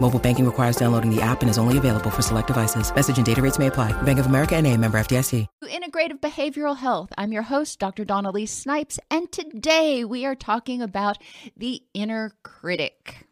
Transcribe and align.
Mobile 0.00 0.18
banking 0.18 0.46
requires 0.46 0.76
downloading 0.76 1.14
the 1.14 1.20
app 1.20 1.42
and 1.42 1.50
is 1.50 1.58
only 1.58 1.76
available 1.76 2.10
for 2.10 2.22
select 2.22 2.46
devices. 2.46 2.94
Message 2.94 3.18
and 3.18 3.26
data 3.26 3.42
rates 3.42 3.58
may 3.58 3.66
apply. 3.66 3.92
Bank 4.02 4.18
of 4.18 4.26
America 4.26 4.56
and 4.56 4.66
a 4.66 4.76
member 4.76 4.98
FDIC. 4.98 5.46
Integrative 5.64 6.20
Behavioral 6.20 6.76
Health. 6.76 7.12
I'm 7.16 7.32
your 7.32 7.42
host, 7.42 7.78
Dr. 7.78 8.04
Dawn-Elise 8.04 8.52
Snipes, 8.52 8.98
and 9.10 9.30
today 9.32 10.04
we 10.04 10.24
are 10.24 10.34
talking 10.34 10.82
about 10.82 11.18
the 11.56 11.82
inner 11.94 12.32
critic. 12.42 13.26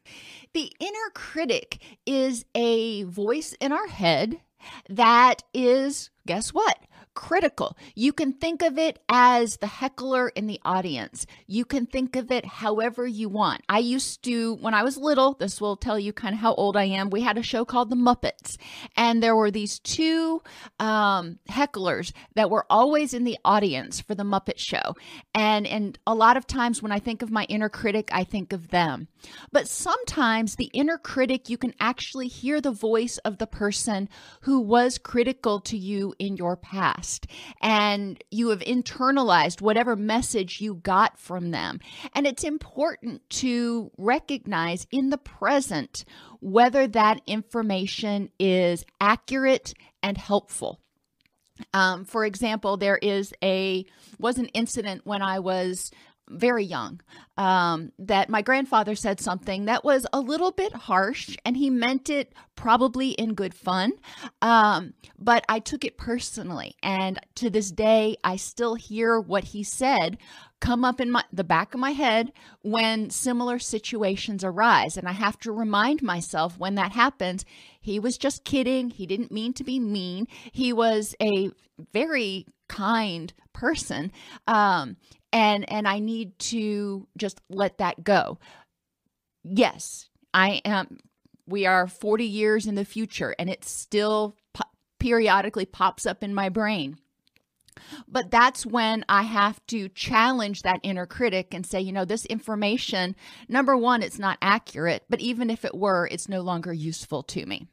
The 0.54 0.72
inner 0.80 1.10
critic 1.14 1.78
is 2.06 2.44
a 2.54 3.04
voice 3.04 3.54
in 3.60 3.72
our 3.72 3.86
head 3.86 4.40
that 4.88 5.42
is, 5.54 6.10
guess 6.26 6.50
what? 6.50 6.78
Critical. 7.16 7.76
You 7.96 8.12
can 8.12 8.32
think 8.32 8.62
of 8.62 8.78
it 8.78 9.00
as 9.08 9.56
the 9.56 9.66
heckler 9.66 10.28
in 10.28 10.46
the 10.46 10.60
audience. 10.64 11.26
You 11.46 11.64
can 11.64 11.86
think 11.86 12.14
of 12.14 12.30
it 12.30 12.44
however 12.44 13.06
you 13.06 13.28
want. 13.28 13.62
I 13.68 13.78
used 13.78 14.22
to, 14.24 14.54
when 14.56 14.74
I 14.74 14.84
was 14.84 14.96
little, 14.96 15.34
this 15.34 15.60
will 15.60 15.76
tell 15.76 15.98
you 15.98 16.12
kind 16.12 16.34
of 16.34 16.40
how 16.40 16.54
old 16.54 16.76
I 16.76 16.84
am. 16.84 17.10
We 17.10 17.22
had 17.22 17.38
a 17.38 17.42
show 17.42 17.64
called 17.64 17.90
The 17.90 17.96
Muppets, 17.96 18.58
and 18.96 19.22
there 19.22 19.34
were 19.34 19.50
these 19.50 19.78
two 19.80 20.42
um, 20.78 21.38
hecklers 21.50 22.12
that 22.34 22.50
were 22.50 22.66
always 22.68 23.14
in 23.14 23.24
the 23.24 23.38
audience 23.44 24.00
for 24.00 24.14
The 24.14 24.22
Muppet 24.22 24.58
Show. 24.58 24.94
And, 25.34 25.66
and 25.66 25.98
a 26.06 26.14
lot 26.14 26.36
of 26.36 26.46
times 26.46 26.82
when 26.82 26.92
I 26.92 26.98
think 26.98 27.22
of 27.22 27.30
my 27.30 27.44
inner 27.44 27.70
critic, 27.70 28.10
I 28.12 28.24
think 28.24 28.52
of 28.52 28.68
them. 28.68 29.08
But 29.50 29.68
sometimes 29.68 30.56
the 30.56 30.70
inner 30.74 30.98
critic, 30.98 31.48
you 31.48 31.56
can 31.56 31.72
actually 31.80 32.28
hear 32.28 32.60
the 32.60 32.70
voice 32.70 33.16
of 33.18 33.38
the 33.38 33.46
person 33.46 34.10
who 34.42 34.60
was 34.60 34.98
critical 34.98 35.60
to 35.60 35.78
you 35.78 36.14
in 36.18 36.36
your 36.36 36.56
past 36.56 37.05
past 37.06 37.26
and 37.60 38.22
you 38.30 38.48
have 38.50 38.60
internalized 38.60 39.60
whatever 39.60 39.96
message 39.96 40.60
you 40.60 40.74
got 40.74 41.18
from 41.18 41.50
them. 41.50 41.80
And 42.14 42.26
it's 42.26 42.44
important 42.44 43.28
to 43.30 43.90
recognize 43.96 44.86
in 44.90 45.10
the 45.10 45.18
present 45.18 46.04
whether 46.40 46.86
that 46.88 47.20
information 47.26 48.30
is 48.38 48.84
accurate 49.00 49.74
and 50.02 50.18
helpful. 50.18 50.80
Um, 51.72 52.04
for 52.04 52.24
example, 52.24 52.76
there 52.76 52.98
is 53.00 53.32
a 53.42 53.86
was 54.18 54.36
an 54.38 54.48
incident 54.48 55.02
when 55.04 55.22
I 55.22 55.38
was 55.38 55.90
very 56.28 56.64
young 56.64 57.00
um, 57.36 57.92
that 57.98 58.28
my 58.28 58.42
grandfather 58.42 58.94
said 58.94 59.20
something 59.20 59.66
that 59.66 59.84
was 59.84 60.06
a 60.12 60.20
little 60.20 60.50
bit 60.50 60.72
harsh 60.72 61.36
and 61.44 61.56
he 61.56 61.70
meant 61.70 62.10
it 62.10 62.32
probably 62.56 63.10
in 63.10 63.34
good 63.34 63.54
fun 63.54 63.92
um, 64.42 64.94
but 65.18 65.44
i 65.48 65.58
took 65.58 65.84
it 65.84 65.96
personally 65.96 66.74
and 66.82 67.18
to 67.34 67.48
this 67.50 67.70
day 67.70 68.16
i 68.24 68.36
still 68.36 68.74
hear 68.74 69.20
what 69.20 69.44
he 69.44 69.62
said 69.62 70.18
come 70.60 70.84
up 70.84 71.00
in 71.00 71.10
my 71.10 71.22
the 71.32 71.44
back 71.44 71.74
of 71.74 71.80
my 71.80 71.90
head 71.90 72.32
when 72.62 73.10
similar 73.10 73.58
situations 73.58 74.42
arise 74.42 74.96
and 74.96 75.08
i 75.08 75.12
have 75.12 75.38
to 75.38 75.52
remind 75.52 76.02
myself 76.02 76.58
when 76.58 76.74
that 76.74 76.92
happens 76.92 77.44
he 77.80 78.00
was 78.00 78.18
just 78.18 78.44
kidding 78.44 78.90
he 78.90 79.06
didn't 79.06 79.30
mean 79.30 79.52
to 79.52 79.62
be 79.62 79.78
mean 79.78 80.26
he 80.52 80.72
was 80.72 81.14
a 81.22 81.50
very 81.92 82.46
kind 82.68 83.32
person 83.52 84.10
um, 84.48 84.96
and 85.36 85.70
and 85.70 85.86
I 85.86 85.98
need 85.98 86.38
to 86.38 87.06
just 87.18 87.42
let 87.50 87.76
that 87.76 88.02
go. 88.02 88.38
Yes, 89.44 90.08
I 90.32 90.62
am 90.64 90.98
we 91.46 91.66
are 91.66 91.86
40 91.86 92.24
years 92.24 92.66
in 92.66 92.74
the 92.74 92.86
future 92.86 93.34
and 93.38 93.50
it 93.50 93.64
still 93.64 94.34
po- 94.54 94.70
periodically 94.98 95.66
pops 95.66 96.06
up 96.06 96.24
in 96.24 96.34
my 96.34 96.48
brain. 96.48 96.96
But 98.08 98.30
that's 98.30 98.64
when 98.64 99.04
I 99.10 99.22
have 99.22 99.64
to 99.66 99.90
challenge 99.90 100.62
that 100.62 100.80
inner 100.82 101.06
critic 101.06 101.52
and 101.52 101.66
say, 101.66 101.82
you 101.82 101.92
know, 101.92 102.06
this 102.06 102.24
information, 102.24 103.14
number 103.46 103.76
one, 103.76 104.02
it's 104.02 104.18
not 104.18 104.38
accurate, 104.40 105.04
but 105.10 105.20
even 105.20 105.50
if 105.50 105.66
it 105.66 105.76
were, 105.76 106.08
it's 106.10 106.30
no 106.30 106.40
longer 106.40 106.72
useful 106.72 107.22
to 107.24 107.44
me. 107.44 107.68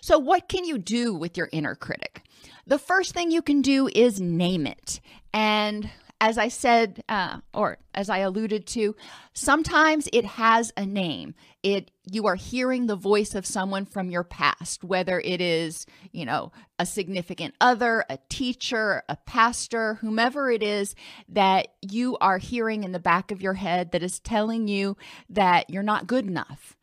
So, 0.00 0.18
what 0.18 0.48
can 0.48 0.64
you 0.64 0.78
do 0.78 1.12
with 1.12 1.36
your 1.36 1.48
inner 1.50 1.74
critic? 1.74 2.22
The 2.66 2.78
first 2.78 3.12
thing 3.12 3.32
you 3.32 3.42
can 3.42 3.60
do 3.60 3.88
is 3.92 4.20
name 4.20 4.66
it. 4.66 5.00
And 5.32 5.90
as 6.24 6.38
I 6.38 6.48
said, 6.48 7.04
uh, 7.06 7.40
or 7.52 7.76
as 7.92 8.08
I 8.08 8.18
alluded 8.18 8.66
to, 8.68 8.96
sometimes 9.34 10.08
it 10.10 10.24
has 10.24 10.72
a 10.74 10.86
name. 10.86 11.34
It 11.62 11.90
you 12.10 12.26
are 12.26 12.34
hearing 12.34 12.86
the 12.86 12.96
voice 12.96 13.34
of 13.34 13.44
someone 13.44 13.84
from 13.84 14.10
your 14.10 14.24
past, 14.24 14.82
whether 14.82 15.20
it 15.20 15.42
is 15.42 15.84
you 16.12 16.24
know 16.24 16.50
a 16.78 16.86
significant 16.86 17.54
other, 17.60 18.06
a 18.08 18.18
teacher, 18.30 19.02
a 19.06 19.16
pastor, 19.16 19.96
whomever 19.96 20.50
it 20.50 20.62
is 20.62 20.94
that 21.28 21.68
you 21.82 22.16
are 22.22 22.38
hearing 22.38 22.84
in 22.84 22.92
the 22.92 22.98
back 22.98 23.30
of 23.30 23.42
your 23.42 23.54
head 23.54 23.92
that 23.92 24.02
is 24.02 24.18
telling 24.18 24.66
you 24.66 24.96
that 25.28 25.68
you're 25.68 25.82
not 25.82 26.06
good 26.06 26.26
enough. 26.26 26.74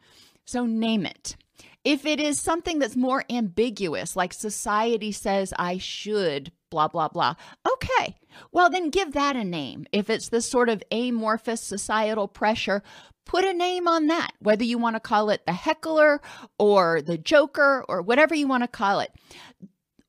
So 0.46 0.68
name 0.68 1.04
it. 1.08 1.36
If 1.84 2.06
it 2.06 2.20
is 2.20 2.40
something 2.40 2.78
that's 2.78 2.96
more 2.96 3.24
ambiguous, 3.28 4.16
like 4.16 4.34
society 4.34 5.12
says 5.12 5.52
I 5.58 5.80
should, 5.80 6.52
blah, 6.72 6.88
blah, 6.88 7.10
blah, 7.10 7.36
okay, 7.72 8.16
well, 8.52 8.72
then 8.72 8.90
give 8.90 9.14
that 9.14 9.36
a 9.36 9.44
name. 9.44 9.86
If 9.92 10.10
it's 10.10 10.30
this 10.30 10.50
sort 10.50 10.70
of 10.70 10.82
amorphous 10.92 11.62
societal 11.62 12.28
pressure, 12.28 12.82
put 13.26 13.46
a 13.46 13.54
name 13.54 13.88
on 13.88 14.08
that, 14.08 14.32
whether 14.40 14.64
you 14.64 14.80
want 14.80 14.96
to 14.96 15.00
call 15.00 15.30
it 15.30 15.46
the 15.46 15.54
heckler 15.54 16.20
or 16.58 17.04
the 17.04 17.18
joker 17.18 17.86
or 17.88 18.02
whatever 18.02 18.34
you 18.34 18.48
want 18.48 18.64
to 18.64 18.68
call 18.68 19.02
it. 19.02 19.12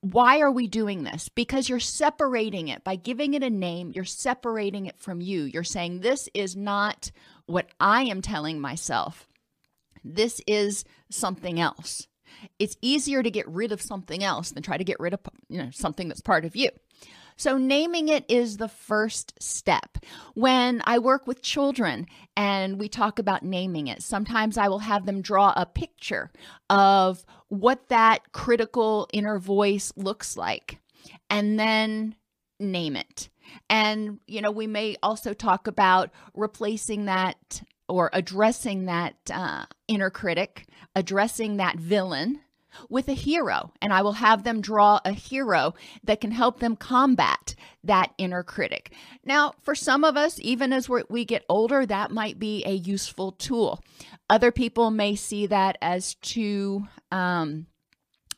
Why 0.00 0.40
are 0.40 0.50
we 0.50 0.66
doing 0.66 1.04
this? 1.04 1.28
Because 1.28 1.68
you're 1.68 1.78
separating 1.78 2.68
it. 2.68 2.82
By 2.82 2.96
giving 2.96 3.34
it 3.34 3.44
a 3.44 3.50
name, 3.50 3.92
you're 3.94 4.04
separating 4.04 4.86
it 4.86 4.98
from 4.98 5.20
you. 5.20 5.42
You're 5.42 5.62
saying, 5.62 6.00
this 6.00 6.28
is 6.34 6.56
not 6.56 7.12
what 7.46 7.68
I 7.78 8.02
am 8.04 8.22
telling 8.22 8.60
myself. 8.60 9.28
This 10.02 10.40
is 10.48 10.84
something 11.08 11.60
else. 11.60 12.08
It's 12.58 12.76
easier 12.80 13.22
to 13.22 13.30
get 13.30 13.48
rid 13.48 13.72
of 13.72 13.82
something 13.82 14.22
else 14.22 14.50
than 14.50 14.62
try 14.62 14.76
to 14.76 14.84
get 14.84 15.00
rid 15.00 15.14
of 15.14 15.20
you 15.48 15.58
know 15.58 15.70
something 15.72 16.08
that's 16.08 16.20
part 16.20 16.44
of 16.44 16.56
you. 16.56 16.70
So, 17.36 17.56
naming 17.56 18.08
it 18.08 18.24
is 18.28 18.56
the 18.56 18.68
first 18.68 19.34
step. 19.42 19.98
When 20.34 20.82
I 20.84 20.98
work 20.98 21.26
with 21.26 21.42
children 21.42 22.06
and 22.36 22.78
we 22.78 22.88
talk 22.88 23.18
about 23.18 23.42
naming 23.42 23.88
it, 23.88 24.02
sometimes 24.02 24.58
I 24.58 24.68
will 24.68 24.80
have 24.80 25.06
them 25.06 25.22
draw 25.22 25.52
a 25.56 25.66
picture 25.66 26.30
of 26.68 27.24
what 27.48 27.88
that 27.88 28.32
critical 28.32 29.08
inner 29.12 29.38
voice 29.38 29.92
looks 29.96 30.36
like 30.36 30.78
and 31.30 31.58
then 31.58 32.14
name 32.60 32.96
it. 32.96 33.28
And, 33.68 34.20
you 34.26 34.40
know, 34.40 34.50
we 34.50 34.66
may 34.66 34.96
also 35.02 35.34
talk 35.34 35.66
about 35.66 36.10
replacing 36.34 37.06
that 37.06 37.62
or 37.92 38.08
addressing 38.14 38.86
that 38.86 39.14
uh, 39.30 39.66
inner 39.86 40.08
critic, 40.08 40.66
addressing 40.96 41.58
that 41.58 41.76
villain 41.76 42.40
with 42.88 43.06
a 43.06 43.12
hero. 43.12 43.70
And 43.82 43.92
I 43.92 44.00
will 44.00 44.14
have 44.14 44.44
them 44.44 44.62
draw 44.62 44.98
a 45.04 45.12
hero 45.12 45.74
that 46.02 46.22
can 46.22 46.30
help 46.30 46.58
them 46.58 46.74
combat 46.74 47.54
that 47.84 48.14
inner 48.16 48.42
critic. 48.42 48.94
Now, 49.26 49.52
for 49.60 49.74
some 49.74 50.04
of 50.04 50.16
us, 50.16 50.38
even 50.40 50.72
as 50.72 50.88
we 50.88 51.26
get 51.26 51.44
older, 51.50 51.84
that 51.84 52.10
might 52.10 52.38
be 52.38 52.64
a 52.64 52.72
useful 52.72 53.32
tool. 53.32 53.84
Other 54.30 54.50
people 54.50 54.90
may 54.90 55.14
see 55.14 55.44
that 55.48 55.76
as 55.82 56.14
too 56.14 56.88
um, 57.10 57.66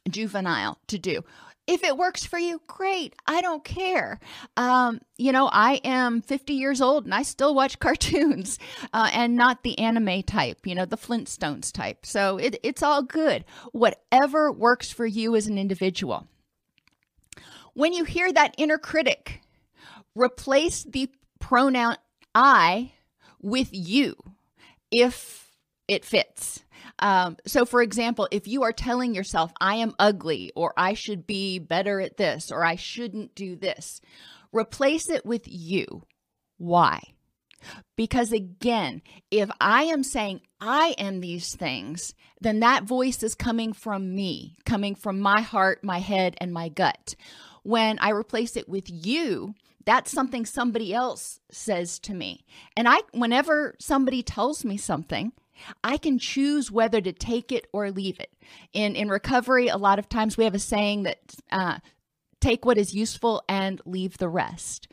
juvenile 0.09 0.79
to 0.89 0.99
do. 0.99 1.25
If 1.67 1.83
it 1.83 1.97
works 1.97 2.27
for 2.27 2.39
you, 2.39 2.61
great. 2.67 3.15
I 3.27 3.41
don't 3.41 3.65
care. 3.65 4.21
Um, 4.57 5.01
you 5.17 5.33
know, 5.33 5.49
I 5.51 5.81
am 5.83 6.21
50 6.21 6.53
years 6.53 6.83
old 6.83 7.07
and 7.07 7.15
I 7.15 7.23
still 7.23 7.55
watch 7.55 7.79
cartoons 7.81 8.59
uh, 8.93 9.11
and 9.13 9.35
not 9.35 9.63
the 9.63 9.79
anime 9.79 10.23
type, 10.25 10.67
you 10.67 10.75
know, 10.75 10.85
the 10.85 10.99
Flintstones 10.99 11.73
type. 11.73 12.05
So 12.05 12.37
it, 12.37 12.61
it's 12.63 12.83
all 12.83 13.03
good. 13.03 13.47
Whatever 13.73 14.53
works 14.53 14.93
for 14.93 15.07
you 15.07 15.35
as 15.37 15.47
an 15.47 15.57
individual. 15.57 16.29
When 17.73 17.95
you 17.95 18.05
hear 18.05 18.31
that 18.33 18.55
inner 18.59 18.79
critic, 18.79 19.41
replace 20.15 20.85
the 20.85 21.11
pronoun 21.41 21.97
I 22.35 22.93
with 23.41 23.71
you 23.73 24.17
if 24.91 25.51
it 25.89 26.05
fits. 26.05 26.63
Um, 26.99 27.37
so, 27.47 27.65
for 27.65 27.83
example, 27.83 28.29
if 28.31 28.47
you 28.47 28.63
are 28.63 28.73
telling 28.73 29.15
yourself, 29.15 29.53
I 29.61 29.77
am 29.77 29.95
ugly, 29.99 30.53
or 30.55 30.73
I 30.77 30.95
should 30.95 31.27
be 31.27 31.59
better 31.59 32.01
at 32.01 32.17
this, 32.17 32.53
or 32.53 32.65
I 32.65 32.77
shouldn't 32.77 33.35
do 33.35 33.57
this, 33.57 34.01
replace 34.53 35.09
it 35.09 35.27
with 35.27 35.43
you. 35.47 36.05
Why? 36.57 37.01
Because 37.97 38.33
again, 38.33 39.03
if 39.31 39.51
I 39.61 39.85
am 39.85 40.03
saying 40.03 40.43
I 40.61 40.95
am 40.99 41.21
these 41.21 41.55
things, 41.55 42.15
then 42.41 42.61
that 42.61 42.85
voice 42.85 43.23
is 43.23 43.35
coming 43.35 43.73
from 43.73 44.15
me, 44.15 44.57
coming 44.65 44.95
from 44.95 45.21
my 45.21 45.41
heart, 45.41 45.83
my 45.83 45.99
head, 45.99 46.37
and 46.39 46.53
my 46.53 46.69
gut. 46.69 47.15
When 47.63 47.99
I 47.99 48.11
replace 48.11 48.57
it 48.57 48.69
with 48.69 48.85
you, 48.89 49.55
that's 49.87 50.13
something 50.13 50.45
somebody 50.45 50.93
else 50.93 51.41
says 51.51 51.99
to 52.01 52.15
me. 52.15 52.45
And 52.77 52.89
I 52.89 53.01
whenever 53.13 53.75
somebody 53.81 54.23
tells 54.23 54.65
me 54.65 54.77
something, 54.77 55.33
I 55.83 55.97
can 55.97 56.19
choose 56.19 56.71
whether 56.71 57.01
to 57.01 57.13
take 57.13 57.53
it 57.53 57.67
or 57.73 57.91
leave 57.91 58.21
it. 58.21 58.33
In 58.73 58.97
in 58.97 59.09
recovery, 59.09 59.69
a 59.69 59.77
lot 59.77 59.99
of 59.99 60.09
times 60.09 60.37
we 60.37 60.45
have 60.45 60.55
a 60.55 60.59
saying 60.59 61.05
that 61.05 61.19
uh, 61.51 61.79
take 62.41 62.65
what 62.65 62.79
is 62.79 62.95
useful 62.95 63.43
and 63.49 63.81
leave 63.87 64.19
the 64.19 64.29
rest. 64.29 64.89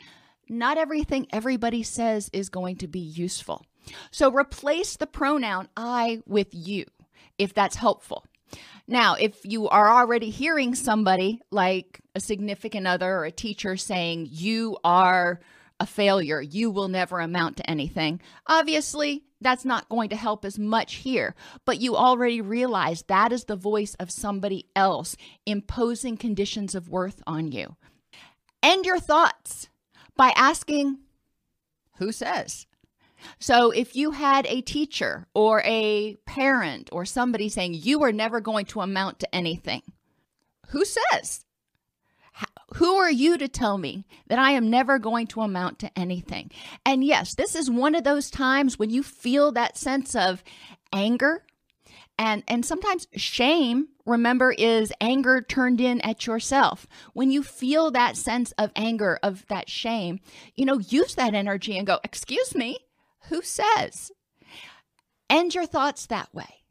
Not 0.50 0.78
everything 0.78 1.28
everybody 1.32 1.84
says 1.84 2.30
is 2.34 2.50
going 2.50 2.78
to 2.78 2.88
be 2.88 3.00
useful. 3.00 3.66
So 4.12 4.32
replace 4.32 4.98
the 4.98 5.08
pronoun 5.08 5.70
I 5.76 6.22
with 6.26 6.50
you 6.52 6.86
if 7.38 7.54
that's 7.54 7.76
helpful. 7.76 8.26
Now, 8.88 9.16
if 9.16 9.46
you 9.46 9.70
are 9.70 9.90
already 9.90 10.30
hearing 10.30 10.76
somebody 10.76 11.40
like 11.52 12.02
a 12.14 12.20
significant 12.20 12.88
other 12.88 13.10
or 13.10 13.26
a 13.26 13.32
teacher 13.32 13.78
saying, 13.78 14.28
you 14.30 14.78
are 14.84 15.40
a 15.80 15.86
failure, 15.86 16.42
you 16.42 16.70
will 16.70 16.90
never 16.90 17.20
amount 17.20 17.58
to 17.58 17.70
anything, 17.70 18.22
obviously 18.48 19.24
that's 19.42 19.66
not 19.66 19.90
going 19.90 20.10
to 20.10 20.16
help 20.16 20.46
as 20.46 20.58
much 20.58 20.96
here. 20.96 21.36
But 21.66 21.82
you 21.82 21.96
already 21.96 22.42
realize 22.42 23.04
that 23.04 23.32
is 23.32 23.46
the 23.46 23.56
voice 23.56 23.96
of 23.96 24.12
somebody 24.12 24.68
else 24.76 25.18
imposing 25.46 26.18
conditions 26.18 26.76
of 26.76 26.90
worth 26.90 27.22
on 27.28 27.52
you. 27.52 27.76
End 28.64 28.86
your 28.86 29.00
thoughts 29.00 29.68
by 30.16 30.34
asking, 30.36 31.00
Who 31.98 32.12
says? 32.12 32.68
So 33.40 33.72
if 33.72 33.96
you 33.96 34.12
had 34.12 34.46
a 34.48 34.62
teacher 34.62 35.28
or 35.34 35.62
a 35.66 36.16
parent 36.26 36.90
or 36.92 37.06
somebody 37.06 37.50
saying 37.50 37.76
you 37.76 38.04
are 38.04 38.12
never 38.12 38.40
going 38.40 38.66
to 38.66 38.82
amount 38.82 39.20
to 39.20 39.36
anything, 39.36 39.84
who 40.70 40.86
says? 40.86 41.46
Who 42.76 42.96
are 42.96 43.12
you 43.12 43.38
to 43.38 43.48
tell 43.48 43.78
me 43.78 44.06
that 44.28 44.40
I 44.40 44.52
am 44.52 44.70
never 44.70 44.98
going 44.98 45.28
to 45.28 45.42
amount 45.42 45.80
to 45.80 46.00
anything? 46.00 46.52
And 46.86 47.04
yes, 47.04 47.36
this 47.36 47.56
is 47.56 47.70
one 47.70 47.96
of 47.96 48.04
those 48.04 48.30
times 48.32 48.80
when 48.80 48.90
you 48.90 49.04
feel 49.04 49.52
that 49.52 49.78
sense 49.78 50.16
of 50.16 50.44
anger 50.94 51.44
and 52.18 52.44
and 52.48 52.66
sometimes 52.66 53.08
shame 53.16 53.88
remember 54.06 54.52
is 54.52 54.92
anger 55.00 55.42
turned 55.42 55.80
in 55.80 56.02
at 56.02 56.28
yourself 56.28 56.86
when 57.14 57.32
you 57.32 57.42
feel 57.42 57.92
that 57.92 58.18
sense 58.18 58.52
of 58.58 58.72
anger 58.76 59.18
of 59.24 59.46
that 59.48 59.70
shame 59.70 60.20
you 60.54 60.66
know 60.66 60.78
use 60.80 61.16
that 61.16 61.34
energy 61.34 61.78
and 61.78 61.88
go 61.88 62.00
excuse 62.04 62.54
me 62.54 62.78
who 63.30 63.42
says? 63.42 64.12
End 65.30 65.56
your 65.56 65.66
thoughts 65.66 66.06
that 66.08 66.34
way. 66.34 66.64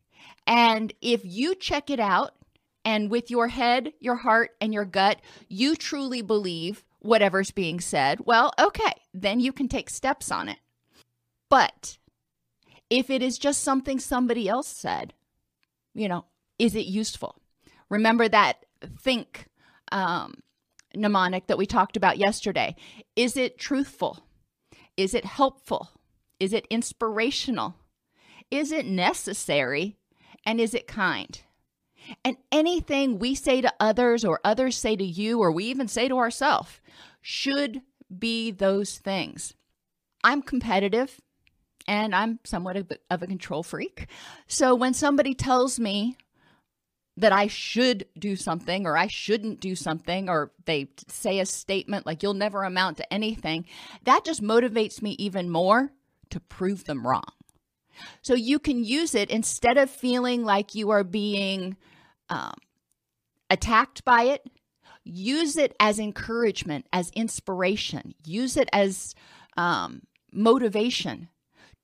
And 0.46 0.93
if 1.00 1.22
you 1.25 1.55
check 1.55 1.90
it 1.90 2.00
out 2.00 2.32
and 2.85 3.11
with 3.11 3.31
your 3.31 3.49
head, 3.49 3.93
your 4.00 4.17
heart, 4.17 4.50
and 4.61 4.73
your 4.73 4.85
gut, 4.85 5.21
you 5.49 5.77
truly 5.77 6.23
believe 6.23 6.85
whatever's 7.00 7.50
being 7.50 7.81
said, 7.81 8.21
well, 8.27 8.53
okay, 8.59 8.93
then 9.15 9.41
you 9.41 9.53
can 9.53 9.69
take 9.69 9.91
steps 9.91 10.31
on 10.31 10.49
it. 10.49 10.59
But 11.49 11.99
if 12.88 13.11
it 13.11 13.23
is 13.23 13.38
just 13.38 13.62
something 13.62 13.99
somebody 13.99 14.49
else 14.49 14.69
said, 14.69 15.15
you 15.94 16.09
know, 16.09 16.25
is 16.59 16.75
it 16.75 16.87
useful? 16.87 17.37
Remember 17.88 18.29
that 18.29 18.65
think 18.99 19.47
um, 19.93 20.43
mnemonic 20.94 21.47
that 21.47 21.59
we 21.59 21.67
talked 21.67 21.97
about 21.97 22.19
yesterday. 22.19 22.77
Is 23.17 23.37
it 23.37 23.59
truthful? 23.59 24.25
Is 24.97 25.15
it 25.15 25.25
helpful? 25.25 25.91
Is 26.38 26.53
it 26.53 26.67
inspirational? 26.71 27.75
Is 28.50 28.73
it 28.73 28.87
necessary? 28.87 29.97
And 30.44 30.61
is 30.61 30.75
it 30.75 30.87
kind? 30.87 31.41
And 32.25 32.37
anything 32.52 33.19
we 33.19 33.34
say 33.34 33.61
to 33.61 33.72
others 33.81 34.25
or 34.25 34.40
others 34.44 34.76
say 34.76 34.94
to 34.96 35.05
you 35.05 35.40
or 35.40 35.50
we 35.50 35.64
even 35.64 35.88
say 35.88 36.08
to 36.08 36.19
ourselves 36.19 36.81
should 37.22 37.81
be 38.17 38.50
those 38.50 38.99
things. 38.99 39.55
I'm 40.22 40.43
competitive 40.43 41.20
and 41.88 42.14
I'm 42.14 42.40
somewhat 42.44 42.76
of 42.76 43.22
a 43.22 43.26
control 43.26 43.62
freak. 43.62 44.06
So 44.46 44.75
when 44.75 44.93
somebody 44.93 45.34
tells 45.34 45.81
me 45.81 46.17
that 47.17 47.32
I 47.32 47.46
should 47.46 48.06
do 48.19 48.37
something 48.37 48.87
or 48.87 48.96
I 48.96 49.06
shouldn't 49.06 49.61
do 49.61 49.75
something, 49.75 50.28
or 50.28 50.52
they 50.67 50.88
say 51.08 51.40
a 51.40 51.46
statement 51.46 52.06
like, 52.06 52.22
you'll 52.22 52.34
never 52.34 52.64
amount 52.64 52.99
to 52.99 53.12
anything, 53.12 53.64
that 54.05 54.25
just 54.25 54.43
motivates 54.43 55.02
me 55.02 55.12
even 55.12 55.50
more 55.50 55.93
to 56.31 56.40
prove 56.40 56.84
them 56.84 57.06
wrong. 57.06 57.32
So 58.22 58.34
you 58.34 58.58
can 58.58 58.84
use 58.84 59.14
it 59.14 59.31
instead 59.31 59.76
of 59.76 59.90
feeling 59.90 60.44
like 60.44 60.75
you 60.75 60.90
are 60.90 61.05
being 61.05 61.76
um, 62.31 62.55
attacked 63.50 64.05
by 64.05 64.23
it, 64.23 64.49
use 65.05 65.56
it 65.56 65.75
as 65.81 65.99
encouragement, 65.99 66.87
as 66.93 67.11
inspiration, 67.11 68.15
use 68.25 68.56
it 68.56 68.69
as 68.73 69.15
um, 69.56 70.03
motivation 70.32 71.29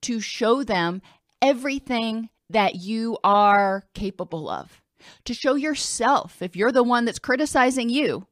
to 0.02 0.20
show 0.20 0.62
them 0.62 1.02
everything 1.42 2.28
that 2.48 2.76
you 2.76 3.18
are 3.24 3.84
capable 3.94 4.48
of. 4.48 4.80
To 5.24 5.34
show 5.34 5.54
yourself, 5.54 6.40
if 6.40 6.56
you're 6.56 6.72
the 6.72 6.82
one 6.82 7.04
that's 7.04 7.18
criticizing 7.18 7.88
you, 7.88 8.26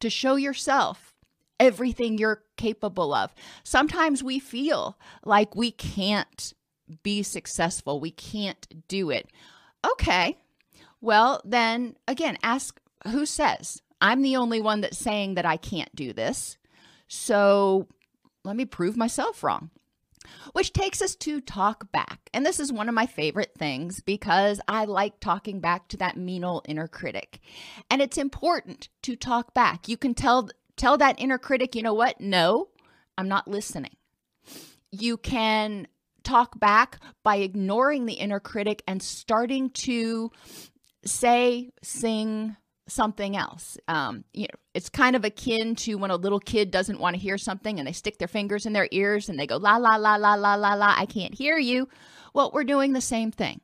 to 0.00 0.10
show 0.10 0.36
yourself 0.36 1.14
everything 1.58 2.18
you're 2.18 2.42
capable 2.56 3.14
of. 3.14 3.34
Sometimes 3.62 4.22
we 4.22 4.38
feel 4.38 4.98
like 5.24 5.54
we 5.54 5.70
can't 5.70 6.52
be 7.02 7.22
successful, 7.22 8.00
we 8.00 8.10
can't 8.10 8.88
do 8.88 9.10
it. 9.10 9.28
Okay, 9.84 10.38
well, 11.02 11.42
then 11.44 11.96
again, 12.08 12.38
ask 12.42 12.80
who 13.08 13.26
says? 13.26 13.82
I'm 14.00 14.22
the 14.22 14.36
only 14.36 14.60
one 14.60 14.80
that's 14.80 14.98
saying 14.98 15.34
that 15.34 15.44
I 15.44 15.56
can't 15.56 15.94
do 15.94 16.12
this. 16.12 16.56
So 17.08 17.88
let 18.44 18.56
me 18.56 18.64
prove 18.64 18.96
myself 18.96 19.42
wrong. 19.42 19.70
Which 20.52 20.72
takes 20.72 21.02
us 21.02 21.16
to 21.16 21.40
talk 21.40 21.90
back. 21.90 22.30
And 22.32 22.46
this 22.46 22.60
is 22.60 22.72
one 22.72 22.88
of 22.88 22.94
my 22.94 23.06
favorite 23.06 23.52
things 23.58 24.00
because 24.00 24.60
I 24.68 24.84
like 24.84 25.18
talking 25.18 25.60
back 25.60 25.88
to 25.88 25.96
that 25.98 26.16
mean 26.16 26.44
old 26.44 26.64
inner 26.68 26.88
critic. 26.88 27.40
And 27.90 28.00
it's 28.00 28.16
important 28.16 28.88
to 29.02 29.16
talk 29.16 29.52
back. 29.52 29.88
You 29.88 29.96
can 29.96 30.14
tell 30.14 30.48
tell 30.76 30.96
that 30.98 31.20
inner 31.20 31.38
critic, 31.38 31.74
you 31.74 31.82
know 31.82 31.94
what? 31.94 32.20
No, 32.20 32.68
I'm 33.18 33.28
not 33.28 33.48
listening. 33.48 33.96
You 34.90 35.16
can 35.16 35.88
talk 36.22 36.58
back 36.58 37.00
by 37.24 37.36
ignoring 37.36 38.06
the 38.06 38.14
inner 38.14 38.40
critic 38.40 38.82
and 38.86 39.02
starting 39.02 39.70
to 39.70 40.30
say, 41.04 41.70
sing 41.82 42.56
something 42.88 43.36
else. 43.36 43.78
Um, 43.88 44.24
you 44.32 44.42
know, 44.42 44.58
it's 44.74 44.88
kind 44.88 45.16
of 45.16 45.24
akin 45.24 45.74
to 45.76 45.94
when 45.94 46.10
a 46.10 46.16
little 46.16 46.40
kid 46.40 46.70
doesn't 46.70 47.00
want 47.00 47.14
to 47.14 47.22
hear 47.22 47.38
something 47.38 47.78
and 47.78 47.86
they 47.86 47.92
stick 47.92 48.18
their 48.18 48.28
fingers 48.28 48.66
in 48.66 48.72
their 48.72 48.88
ears 48.90 49.28
and 49.28 49.38
they 49.38 49.46
go 49.46 49.56
la 49.56 49.76
la 49.76 49.96
la 49.96 50.16
la 50.16 50.34
la 50.34 50.54
la 50.54 50.74
la. 50.74 50.94
I 50.96 51.06
can't 51.06 51.34
hear 51.34 51.56
you. 51.58 51.88
Well, 52.34 52.50
we're 52.52 52.64
doing 52.64 52.92
the 52.92 53.00
same 53.00 53.30
thing 53.30 53.60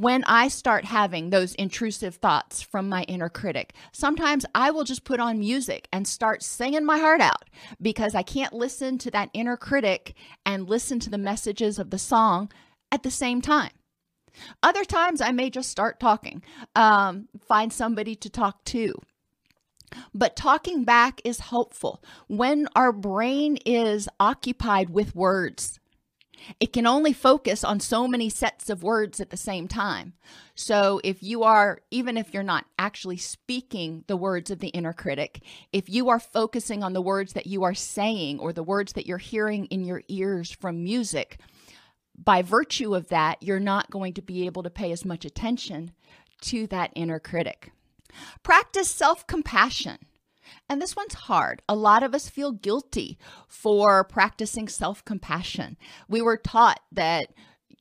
when 0.00 0.24
I 0.24 0.48
start 0.48 0.86
having 0.86 1.28
those 1.28 1.54
intrusive 1.54 2.16
thoughts 2.16 2.62
from 2.62 2.88
my 2.88 3.02
inner 3.02 3.28
critic, 3.28 3.74
sometimes 3.92 4.46
I 4.54 4.70
will 4.70 4.84
just 4.84 5.04
put 5.04 5.20
on 5.20 5.38
music 5.38 5.88
and 5.92 6.08
start 6.08 6.42
singing 6.42 6.86
my 6.86 6.98
heart 6.98 7.20
out 7.20 7.50
because 7.82 8.14
I 8.14 8.22
can't 8.22 8.54
listen 8.54 8.96
to 8.98 9.10
that 9.10 9.30
inner 9.34 9.58
critic 9.58 10.14
and 10.46 10.68
listen 10.68 11.00
to 11.00 11.10
the 11.10 11.18
messages 11.18 11.78
of 11.78 11.90
the 11.90 11.98
song 11.98 12.50
at 12.90 13.02
the 13.02 13.10
same 13.10 13.42
time. 13.42 13.72
Other 14.62 14.84
times 14.84 15.20
I 15.20 15.32
may 15.32 15.50
just 15.50 15.70
start 15.70 16.00
talking, 16.00 16.42
um, 16.74 17.28
find 17.46 17.72
somebody 17.72 18.14
to 18.16 18.30
talk 18.30 18.64
to. 18.66 18.94
But 20.14 20.36
talking 20.36 20.84
back 20.84 21.20
is 21.24 21.40
helpful 21.40 22.02
when 22.28 22.68
our 22.76 22.92
brain 22.92 23.58
is 23.66 24.08
occupied 24.20 24.90
with 24.90 25.16
words 25.16 25.80
it 26.58 26.72
can 26.72 26.86
only 26.86 27.12
focus 27.12 27.64
on 27.64 27.80
so 27.80 28.08
many 28.08 28.28
sets 28.28 28.70
of 28.70 28.82
words 28.82 29.20
at 29.20 29.30
the 29.30 29.36
same 29.36 29.68
time. 29.68 30.14
So, 30.54 31.00
if 31.04 31.22
you 31.22 31.42
are, 31.42 31.80
even 31.90 32.16
if 32.16 32.32
you're 32.34 32.42
not 32.42 32.66
actually 32.78 33.16
speaking 33.16 34.04
the 34.06 34.16
words 34.16 34.50
of 34.50 34.58
the 34.58 34.68
inner 34.68 34.92
critic, 34.92 35.42
if 35.72 35.88
you 35.88 36.08
are 36.08 36.20
focusing 36.20 36.82
on 36.82 36.92
the 36.92 37.02
words 37.02 37.32
that 37.34 37.46
you 37.46 37.62
are 37.64 37.74
saying 37.74 38.38
or 38.38 38.52
the 38.52 38.62
words 38.62 38.92
that 38.94 39.06
you're 39.06 39.18
hearing 39.18 39.66
in 39.66 39.84
your 39.84 40.02
ears 40.08 40.50
from 40.50 40.82
music, 40.82 41.38
by 42.22 42.42
virtue 42.42 42.94
of 42.94 43.08
that, 43.08 43.42
you're 43.42 43.60
not 43.60 43.90
going 43.90 44.12
to 44.14 44.22
be 44.22 44.46
able 44.46 44.62
to 44.62 44.70
pay 44.70 44.92
as 44.92 45.04
much 45.04 45.24
attention 45.24 45.92
to 46.42 46.66
that 46.68 46.92
inner 46.94 47.18
critic. 47.18 47.72
Practice 48.42 48.88
self 48.88 49.26
compassion. 49.26 49.98
And 50.68 50.82
this 50.82 50.96
one's 50.96 51.14
hard. 51.14 51.62
A 51.68 51.76
lot 51.76 52.02
of 52.02 52.14
us 52.14 52.28
feel 52.28 52.52
guilty 52.52 53.18
for 53.48 54.04
practicing 54.04 54.68
self 54.68 55.04
compassion. 55.04 55.76
We 56.08 56.20
were 56.20 56.36
taught 56.36 56.80
that 56.92 57.26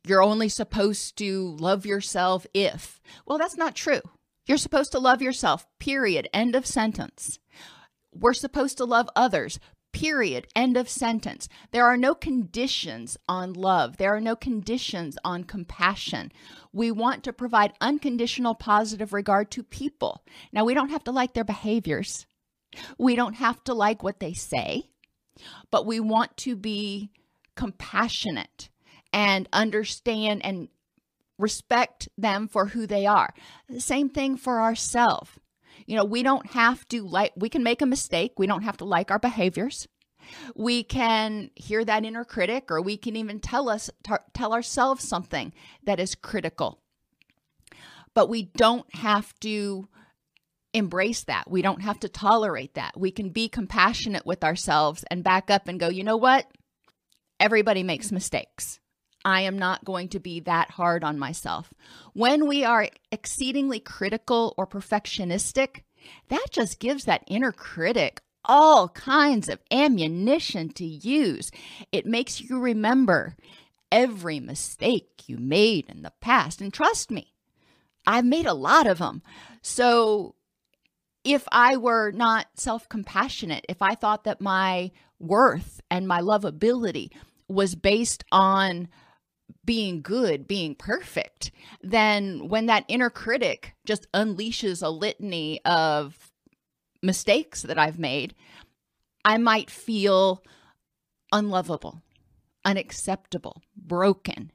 you're 0.06 0.24
only 0.24 0.50
supposed 0.50 1.18
to 1.18 1.56
love 1.60 1.86
yourself 1.86 2.46
if. 2.54 3.02
Well, 3.26 3.38
that's 3.38 3.58
not 3.58 3.76
true. 3.76 4.02
You're 4.46 4.58
supposed 4.58 4.92
to 4.94 5.00
love 5.00 5.22
yourself, 5.22 5.68
period. 5.80 6.28
End 6.34 6.56
of 6.56 6.66
sentence. 6.66 7.40
We're 8.14 8.34
supposed 8.34 8.78
to 8.78 8.86
love 8.86 9.10
others, 9.16 9.60
period. 9.92 10.48
End 10.56 10.78
of 10.78 10.90
sentence. 10.90 11.48
There 11.72 11.86
are 11.86 11.98
no 11.98 12.14
conditions 12.14 13.18
on 13.28 13.54
love, 13.54 13.98
there 13.98 14.16
are 14.16 14.22
no 14.22 14.36
conditions 14.36 15.18
on 15.24 15.44
compassion. 15.44 16.32
We 16.72 16.92
want 16.92 17.24
to 17.24 17.34
provide 17.34 17.74
unconditional 17.82 18.56
positive 18.56 19.14
regard 19.14 19.52
to 19.52 19.64
people. 19.64 20.24
Now, 20.52 20.66
we 20.66 20.74
don't 20.74 20.90
have 20.90 21.04
to 21.06 21.12
like 21.12 21.34
their 21.34 21.44
behaviors, 21.44 22.26
we 22.98 23.16
don't 23.16 23.36
have 23.36 23.64
to 23.66 23.74
like 23.74 24.04
what 24.04 24.20
they 24.20 24.34
say, 24.34 24.90
but 25.72 25.86
we 25.86 26.00
want 26.00 26.38
to 26.38 26.56
be 26.56 27.12
compassionate 27.56 28.70
and 29.12 29.50
understand 29.52 30.46
and 30.46 30.70
respect 31.38 32.10
them 32.18 32.48
for 32.48 32.68
who 32.68 32.86
they 32.86 33.06
are. 33.06 33.34
The 33.68 33.82
same 33.82 34.10
thing 34.10 34.38
for 34.38 34.62
ourselves. 34.62 35.32
You 35.90 35.96
know, 35.96 36.06
we 36.06 36.22
don't 36.22 36.46
have 36.52 36.88
to 36.90 37.02
like, 37.02 37.34
we 37.36 37.50
can 37.50 37.64
make 37.64 37.82
a 37.82 37.88
mistake. 37.88 38.34
We 38.38 38.46
don't 38.46 38.62
have 38.62 38.78
to 38.78 38.86
like 38.86 39.10
our 39.10 39.18
behaviors. 39.18 39.88
We 40.56 40.84
can 40.84 41.50
hear 41.56 41.84
that 41.84 42.06
inner 42.06 42.24
critic, 42.24 42.70
or 42.70 42.80
we 42.80 42.96
can 42.96 43.16
even 43.16 43.40
tell 43.40 43.68
us, 43.68 43.90
t- 44.04 44.14
tell 44.32 44.54
ourselves 44.54 45.04
something 45.04 45.52
that 45.86 46.00
is 46.00 46.14
critical. 46.14 46.80
But 48.14 48.30
we 48.30 48.44
don't 48.56 48.86
have 48.98 49.34
to 49.40 49.90
embrace 50.76 51.24
that. 51.24 51.50
We 51.50 51.64
don't 51.64 51.82
have 51.82 52.00
to 52.02 52.08
tolerate 52.08 52.76
that. 52.76 52.96
We 52.96 53.10
can 53.10 53.32
be 53.32 53.50
compassionate 53.50 54.28
with 54.28 54.44
ourselves 54.44 55.04
and 55.10 55.24
back 55.24 55.50
up 55.50 55.68
and 55.68 55.80
go, 55.80 55.90
you 55.90 56.04
know 56.04 56.18
what? 56.18 56.46
Everybody 57.40 57.82
makes 57.82 58.12
mistakes. 58.12 58.79
I 59.26 59.42
am 59.42 59.58
not 59.58 59.86
going 59.86 60.10
to 60.10 60.20
be 60.20 60.40
that 60.42 60.72
hard 60.72 61.04
on 61.04 61.20
myself. 61.20 61.74
When 62.14 62.48
we 62.48 62.64
are 62.64 62.90
exceedingly 63.12 63.80
critical 63.80 64.54
or 64.58 64.66
perfectionistic, 64.66 65.82
that 66.30 66.48
just 66.52 66.80
gives 66.80 67.06
that 67.06 67.24
inner 67.28 67.52
critic 67.52 68.22
all 68.46 68.90
kinds 68.90 69.50
of 69.50 69.60
ammunition 69.70 70.70
to 70.70 70.86
use. 70.86 71.52
It 71.92 72.06
makes 72.06 72.42
you 72.42 72.60
remember 72.60 73.36
every 73.92 74.40
mistake 74.40 75.24
you 75.28 75.38
made 75.38 75.88
in 75.90 76.02
the 76.02 76.14
past. 76.22 76.62
And 76.62 76.74
trust 76.74 77.12
me, 77.12 77.34
I've 78.08 78.26
made 78.26 78.46
a 78.46 78.54
lot 78.54 78.88
of 78.88 79.00
them. 79.00 79.22
So 79.62 80.36
if 81.24 81.48
I 81.52 81.78
were 81.78 82.12
not 82.12 82.48
self 82.56 82.88
compassionate, 82.88 83.66
if 83.68 83.82
I 83.82 83.96
thought 83.96 84.24
that 84.24 84.42
my 84.42 84.92
worth 85.20 85.82
and 85.92 86.08
my 86.08 86.22
lovability 86.22 87.12
was 87.48 87.76
based 87.76 88.24
on 88.32 88.88
being 89.70 90.02
good, 90.02 90.48
being 90.48 90.74
perfect, 90.74 91.52
then 91.84 92.50
when 92.50 92.66
that 92.66 92.84
inner 92.88 93.12
critic 93.12 93.76
just 93.86 94.12
unleashes 94.14 94.82
a 94.82 94.90
litany 94.90 95.64
of 95.64 96.32
mistakes 97.04 97.62
that 97.62 97.78
I've 97.78 98.00
made, 98.00 98.34
I 99.24 99.38
might 99.38 99.70
feel 99.70 100.44
unlovable, 101.32 102.02
unacceptable, 102.66 103.62
broken. 103.78 104.52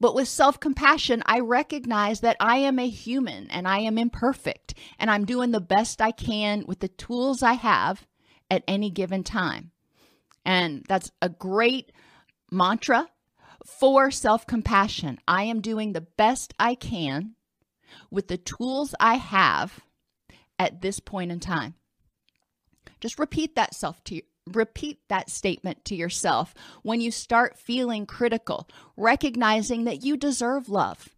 But 0.00 0.14
with 0.14 0.28
self 0.28 0.58
compassion, 0.58 1.22
I 1.26 1.40
recognize 1.40 2.20
that 2.20 2.38
I 2.40 2.56
am 2.56 2.78
a 2.78 2.88
human 2.88 3.50
and 3.50 3.68
I 3.68 3.80
am 3.80 3.98
imperfect, 3.98 4.72
and 4.98 5.10
I'm 5.10 5.26
doing 5.26 5.50
the 5.50 5.60
best 5.60 6.00
I 6.00 6.10
can 6.10 6.64
with 6.66 6.78
the 6.78 6.88
tools 6.88 7.42
I 7.42 7.52
have 7.52 8.06
at 8.50 8.64
any 8.66 8.88
given 8.88 9.24
time. 9.24 9.72
And 10.46 10.86
that's 10.88 11.10
a 11.20 11.28
great 11.28 11.92
mantra 12.50 13.10
for 13.64 14.10
self 14.10 14.46
compassion. 14.46 15.18
I 15.26 15.44
am 15.44 15.60
doing 15.60 15.92
the 15.92 16.00
best 16.00 16.54
I 16.58 16.74
can 16.74 17.34
with 18.10 18.28
the 18.28 18.36
tools 18.36 18.94
I 19.00 19.14
have 19.14 19.80
at 20.58 20.80
this 20.82 21.00
point 21.00 21.32
in 21.32 21.40
time. 21.40 21.74
Just 23.00 23.18
repeat 23.18 23.54
that 23.56 23.74
self 23.74 24.02
to 24.04 24.22
repeat 24.52 25.00
that 25.08 25.30
statement 25.30 25.84
to 25.84 25.94
yourself 25.94 26.54
when 26.82 27.00
you 27.00 27.10
start 27.10 27.58
feeling 27.58 28.06
critical, 28.06 28.68
recognizing 28.96 29.84
that 29.84 30.02
you 30.02 30.16
deserve 30.16 30.68
love. 30.68 31.10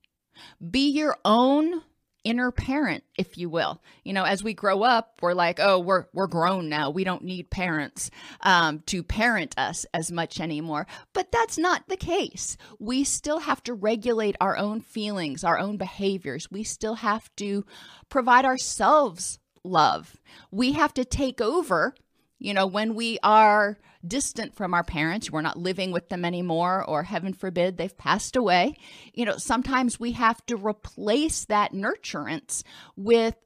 Be 0.71 0.91
your 0.91 1.17
own 1.25 1.83
inner 2.25 2.51
parent 2.51 3.05
if 3.17 3.39
you 3.39 3.49
will. 3.49 3.83
You 4.05 4.13
know 4.13 4.25
as 4.25 4.43
we 4.43 4.55
grow 4.55 4.83
up 4.83 5.19
we're 5.23 5.35
like 5.35 5.59
oh 5.61 5.79
we're 5.79 6.07
we're 6.13 6.27
grown 6.27 6.69
now. 6.69 6.91
We 6.91 7.05
don't 7.05 7.25
need 7.25 7.51
parents 7.51 8.11
um, 8.43 8.81
to 8.87 9.03
parent 9.03 9.55
us 9.59 9.87
as 9.95 10.11
much 10.13 10.41
anymore. 10.41 10.87
But 11.13 11.33
that's 11.33 11.59
not 11.59 11.89
the 11.89 11.97
case. 11.97 12.57
We 12.79 13.05
still 13.05 13.41
have 13.41 13.63
to 13.65 13.75
regulate 13.75 14.37
our 14.41 14.57
own 14.57 14.81
feelings 14.81 15.45
our 15.45 15.59
own 15.59 15.77
behaviors. 15.77 16.51
We 16.51 16.65
still 16.65 16.97
have 16.97 17.35
to 17.37 17.65
provide 18.09 18.45
ourselves 18.45 19.39
love. 19.65 20.17
We 20.51 20.73
have 20.73 20.95
to 20.95 21.05
take 21.05 21.41
over 21.41 21.95
you 22.39 22.55
know 22.55 22.67
when 22.67 22.95
we 22.95 23.19
are 23.23 23.79
distant 24.07 24.55
from 24.55 24.75
our 24.75 24.85
parents, 24.85 25.31
we're 25.31 25.43
not 25.43 25.59
living 25.59 25.93
with 25.93 26.09
them 26.09 26.25
anymore, 26.25 26.85
or 26.85 27.03
heaven 27.03 27.33
forbid, 27.33 27.77
they've 27.77 27.97
passed 27.97 28.37
away. 28.37 28.77
You 29.13 29.25
know, 29.25 29.37
sometimes 29.37 30.01
we 30.01 30.13
have 30.13 30.45
to 30.47 30.57
replace 30.57 31.45
that 31.47 31.73
nurturance 31.73 32.63
with 32.97 33.37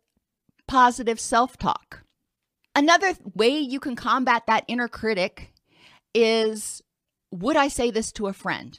positive 0.66 1.20
self 1.20 1.56
talk. 1.56 2.02
Another 2.74 3.14
way 3.34 3.58
you 3.58 3.80
can 3.80 3.96
combat 3.96 4.46
that 4.46 4.64
inner 4.66 4.88
critic 4.88 5.52
is 6.14 6.82
would 7.30 7.56
I 7.56 7.68
say 7.68 7.90
this 7.90 8.12
to 8.12 8.28
a 8.28 8.32
friend? 8.32 8.78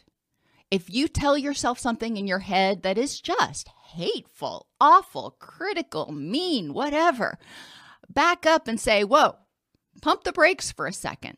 If 0.72 0.90
you 0.90 1.08
tell 1.08 1.38
yourself 1.38 1.78
something 1.78 2.18
in 2.18 2.26
your 2.26 2.40
head 2.40 2.84
that 2.84 2.98
is 2.98 3.20
just 3.20 3.70
hateful, 3.90 4.68
awful, 4.80 5.36
critical, 5.40 6.12
mean, 6.12 6.74
whatever, 6.74 7.38
back 8.10 8.46
up 8.46 8.68
and 8.68 8.80
say, 8.80 9.04
Whoa, 9.04 9.36
pump 10.02 10.24
the 10.24 10.32
brakes 10.32 10.72
for 10.72 10.88
a 10.88 10.94
second. 10.94 11.38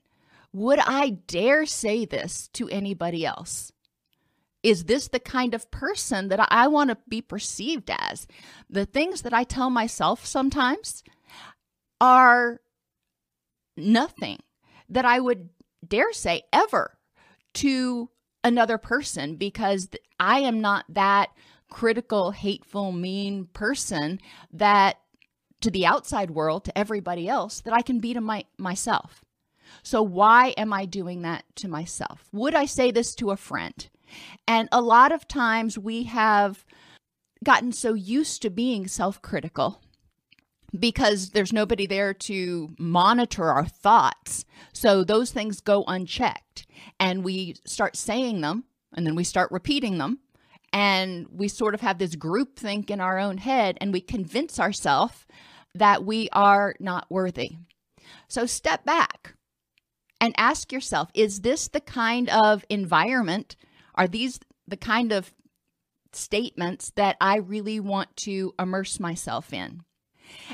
Would 0.57 0.79
I 0.79 1.11
dare 1.27 1.67
say 1.67 2.05
this 2.05 2.47
to 2.53 2.67
anybody 2.69 3.23
else? 3.23 3.71
Is 4.63 4.85
this 4.85 5.07
the 5.07 5.19
kind 5.19 5.53
of 5.53 5.69
person 5.69 6.29
that 6.29 6.47
I 6.51 6.67
want 6.67 6.89
to 6.89 6.97
be 7.07 7.21
perceived 7.21 7.91
as? 7.91 8.25
The 8.67 8.87
things 8.87 9.21
that 9.21 9.35
I 9.35 9.43
tell 9.43 9.69
myself 9.69 10.25
sometimes 10.25 11.03
are 12.01 12.59
nothing 13.77 14.39
that 14.89 15.05
I 15.05 15.19
would 15.19 15.49
dare 15.87 16.11
say 16.11 16.41
ever 16.51 16.97
to 17.53 18.09
another 18.43 18.79
person 18.79 19.35
because 19.35 19.89
I 20.19 20.39
am 20.39 20.59
not 20.59 20.85
that 20.89 21.29
critical, 21.69 22.31
hateful, 22.31 22.91
mean 22.91 23.45
person 23.53 24.19
that 24.53 24.97
to 25.61 25.69
the 25.69 25.85
outside 25.85 26.31
world, 26.31 26.65
to 26.65 26.75
everybody 26.75 27.29
else, 27.29 27.61
that 27.61 27.75
I 27.75 27.83
can 27.83 27.99
be 27.99 28.15
to 28.15 28.21
my, 28.21 28.45
myself. 28.57 29.23
So, 29.87 30.01
why 30.01 30.49
am 30.57 30.73
I 30.73 30.83
doing 30.83 31.21
that 31.21 31.45
to 31.55 31.69
myself? 31.69 32.27
Would 32.33 32.53
I 32.53 32.65
say 32.65 32.91
this 32.91 33.15
to 33.15 33.31
a 33.31 33.37
friend? 33.37 33.87
And 34.45 34.67
a 34.69 34.81
lot 34.81 35.13
of 35.13 35.29
times 35.29 35.79
we 35.79 36.03
have 36.03 36.65
gotten 37.41 37.71
so 37.71 37.93
used 37.93 38.41
to 38.41 38.49
being 38.49 38.89
self 38.89 39.21
critical 39.21 39.81
because 40.77 41.29
there's 41.29 41.53
nobody 41.53 41.87
there 41.87 42.13
to 42.13 42.75
monitor 42.77 43.45
our 43.45 43.65
thoughts. 43.65 44.43
So 44.73 45.05
those 45.05 45.31
things 45.31 45.61
go 45.61 45.85
unchecked 45.87 46.67
and 46.99 47.23
we 47.23 47.55
start 47.65 47.95
saying 47.95 48.41
them 48.41 48.65
and 48.93 49.07
then 49.07 49.15
we 49.15 49.23
start 49.23 49.53
repeating 49.53 49.99
them 49.99 50.19
and 50.73 51.27
we 51.31 51.47
sort 51.47 51.73
of 51.73 51.79
have 51.79 51.97
this 51.97 52.17
group 52.17 52.59
think 52.59 52.91
in 52.91 52.99
our 52.99 53.17
own 53.17 53.37
head 53.37 53.77
and 53.79 53.93
we 53.93 54.01
convince 54.01 54.59
ourselves 54.59 55.25
that 55.73 56.03
we 56.03 56.27
are 56.33 56.75
not 56.81 57.09
worthy. 57.09 57.55
So 58.27 58.45
step 58.45 58.83
back 58.83 59.36
and 60.19 60.33
ask 60.37 60.71
yourself 60.71 61.09
is 61.13 61.41
this 61.41 61.67
the 61.67 61.81
kind 61.81 62.29
of 62.29 62.65
environment, 62.69 63.55
are 63.95 64.07
these 64.07 64.39
the 64.67 64.77
kind 64.77 65.11
of 65.11 65.33
statements 66.11 66.91
that 66.95 67.17
I 67.21 67.37
really 67.37 67.79
want 67.79 68.15
to 68.17 68.53
immerse 68.59 68.99
myself 68.99 69.53
in? 69.53 69.83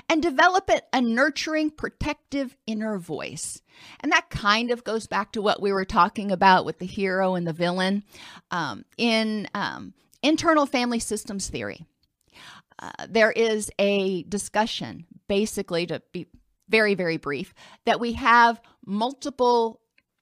And 0.07 0.21
develop 0.21 0.69
it 0.69 0.85
a 0.93 1.01
nurturing, 1.01 1.71
protective 1.71 2.55
inner 2.67 2.99
voice. 2.99 3.59
And 4.01 4.11
that 4.11 4.29
kind 4.29 4.69
of 4.69 4.83
goes 4.83 5.07
back 5.07 5.31
to 5.31 5.41
what 5.41 5.63
we 5.63 5.73
were 5.73 5.85
talking 5.85 6.31
about 6.31 6.63
with 6.63 6.77
the 6.77 6.85
hero 6.85 7.33
and 7.33 7.47
the 7.47 7.53
villain 7.53 8.03
um, 8.51 8.85
in 8.97 9.47
um, 9.55 9.95
internal 10.21 10.67
family 10.67 10.99
systems 10.99 11.49
theory. 11.49 11.85
Uh, 12.77 12.91
there 13.09 13.31
is 13.31 13.71
a 13.79 14.23
discussion, 14.23 15.05
basically, 15.27 15.87
to 15.87 16.01
be 16.11 16.27
very, 16.69 16.95
very 16.95 17.17
brief, 17.17 17.53
that 17.85 17.99
we 17.99 18.13
have 18.13 18.61
multiple 18.85 19.79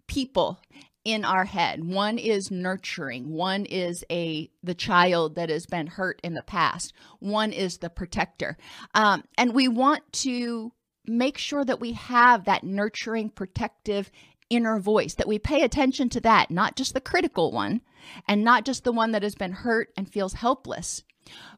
people 0.07 0.59
in 1.03 1.25
our 1.25 1.45
head. 1.45 1.83
One 1.83 2.17
is 2.17 2.51
nurturing, 2.51 3.31
one 3.31 3.65
is 3.65 4.03
a 4.11 4.51
the 4.61 4.75
child 4.75 5.35
that 5.35 5.49
has 5.49 5.65
been 5.65 5.87
hurt 5.87 6.19
in 6.23 6.33
the 6.33 6.43
past, 6.43 6.93
one 7.19 7.51
is 7.51 7.77
the 7.77 7.89
protector. 7.89 8.57
Um, 8.93 9.23
and 9.37 9.53
we 9.53 9.67
want 9.67 10.11
to 10.13 10.73
make 11.05 11.37
sure 11.37 11.65
that 11.65 11.79
we 11.79 11.93
have 11.93 12.45
that 12.45 12.63
nurturing, 12.63 13.29
protective 13.29 14.11
inner 14.49 14.79
voice, 14.79 15.15
that 15.15 15.27
we 15.27 15.39
pay 15.39 15.63
attention 15.63 16.09
to 16.09 16.21
that, 16.21 16.51
not 16.51 16.75
just 16.75 16.93
the 16.93 17.01
critical 17.01 17.51
one 17.51 17.81
and 18.27 18.43
not 18.43 18.65
just 18.65 18.83
the 18.83 18.91
one 18.91 19.11
that 19.11 19.23
has 19.23 19.33
been 19.33 19.53
hurt 19.53 19.89
and 19.97 20.11
feels 20.11 20.33
helpless, 20.33 21.03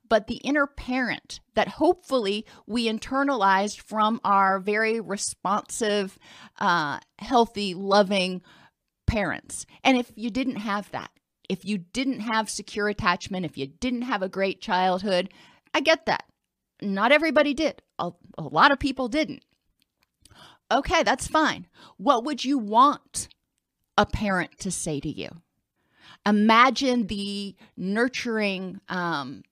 but 0.09 0.27
the 0.27 0.37
inner 0.37 0.67
parent 0.67 1.39
that 1.55 1.67
hopefully 1.67 2.45
we 2.67 2.87
internalized 2.87 3.81
from 3.81 4.19
our 4.23 4.59
very 4.59 4.99
responsive, 4.99 6.17
uh, 6.59 6.99
healthy, 7.19 7.73
loving 7.73 8.41
parents. 9.07 9.65
And 9.83 9.97
if 9.97 10.11
you 10.15 10.29
didn't 10.29 10.57
have 10.57 10.91
that, 10.91 11.11
if 11.49 11.65
you 11.65 11.77
didn't 11.77 12.21
have 12.21 12.49
secure 12.49 12.87
attachment, 12.87 13.45
if 13.45 13.57
you 13.57 13.67
didn't 13.67 14.03
have 14.03 14.21
a 14.21 14.29
great 14.29 14.61
childhood, 14.61 15.29
I 15.73 15.81
get 15.81 16.05
that. 16.05 16.25
Not 16.81 17.11
everybody 17.11 17.53
did. 17.53 17.81
A, 17.99 18.11
a 18.37 18.43
lot 18.43 18.71
of 18.71 18.79
people 18.79 19.07
didn't. 19.07 19.43
Okay, 20.71 21.03
that's 21.03 21.27
fine. 21.27 21.67
What 21.97 22.23
would 22.23 22.43
you 22.43 22.57
want 22.57 23.27
a 23.97 24.05
parent 24.05 24.57
to 24.59 24.71
say 24.71 24.99
to 24.99 25.09
you? 25.09 25.29
Imagine 26.25 27.07
the 27.07 27.55
nurturing 27.75 28.79
um, 28.89 29.43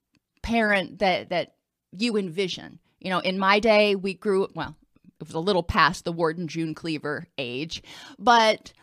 parent 0.42 1.00
that 1.00 1.30
that 1.30 1.56
you 1.92 2.18
envision. 2.18 2.80
You 3.00 3.10
know, 3.10 3.20
in 3.20 3.40
my 3.40 3.60
day, 3.60 3.96
we 3.96 4.14
grew 4.14 4.48
well. 4.56 4.76
It 5.20 5.28
was 5.28 5.36
a 5.36 5.40
little 5.40 5.64
past 5.64 6.04
the 6.04 6.12
Ward 6.12 6.38
and 6.38 6.50
June 6.50 6.74
Cleaver 6.74 7.28
age, 7.38 7.84
but 8.18 8.74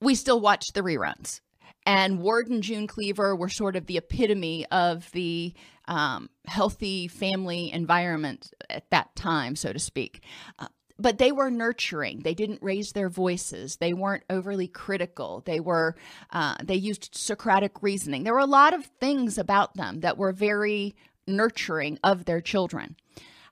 we 0.00 0.14
still 0.14 0.40
watched 0.40 0.74
the 0.74 0.82
reruns. 0.82 1.40
And 1.84 2.20
Ward 2.20 2.48
and 2.48 2.62
June 2.62 2.86
Cleaver 2.86 3.34
were 3.34 3.48
sort 3.48 3.76
of 3.76 3.86
the 3.86 3.96
epitome 3.96 4.66
of 4.66 5.10
the 5.12 5.54
um, 5.86 6.30
healthy 6.46 7.06
family 7.06 7.72
environment 7.72 8.52
at 8.68 8.90
that 8.90 9.14
time, 9.14 9.54
so 9.54 9.72
to 9.72 9.78
speak. 9.78 10.24
Uh, 10.58 10.66
but 10.98 11.18
they 11.18 11.32
were 11.32 11.50
nurturing. 11.50 12.20
They 12.20 12.34
didn't 12.34 12.62
raise 12.62 12.92
their 12.92 13.08
voices. 13.08 13.76
They 13.76 13.92
weren't 13.92 14.24
overly 14.30 14.68
critical. 14.68 15.42
They 15.44 15.60
were 15.60 15.96
uh, 16.30 16.56
they 16.62 16.76
used 16.76 17.14
Socratic 17.14 17.82
reasoning. 17.82 18.24
There 18.24 18.34
were 18.34 18.40
a 18.40 18.46
lot 18.46 18.74
of 18.74 18.86
things 18.86 19.38
about 19.38 19.74
them 19.74 20.00
that 20.00 20.16
were 20.16 20.32
very 20.32 20.94
nurturing 21.26 21.98
of 22.02 22.24
their 22.24 22.40
children. 22.40 22.96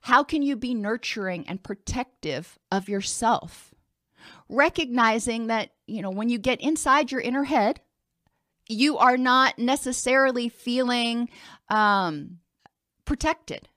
How 0.01 0.23
can 0.23 0.41
you 0.41 0.55
be 0.55 0.73
nurturing 0.73 1.47
and 1.47 1.63
protective 1.63 2.59
of 2.71 2.89
yourself? 2.89 3.73
Recognizing 4.49 5.47
that, 5.47 5.71
you 5.87 6.01
know, 6.01 6.11
when 6.11 6.29
you 6.29 6.37
get 6.37 6.61
inside 6.61 7.11
your 7.11 7.21
inner 7.21 7.43
head, 7.43 7.79
you 8.67 8.97
are 8.97 9.17
not 9.17 9.59
necessarily 9.59 10.49
feeling 10.49 11.29
um, 11.69 12.39
protected 13.05 13.67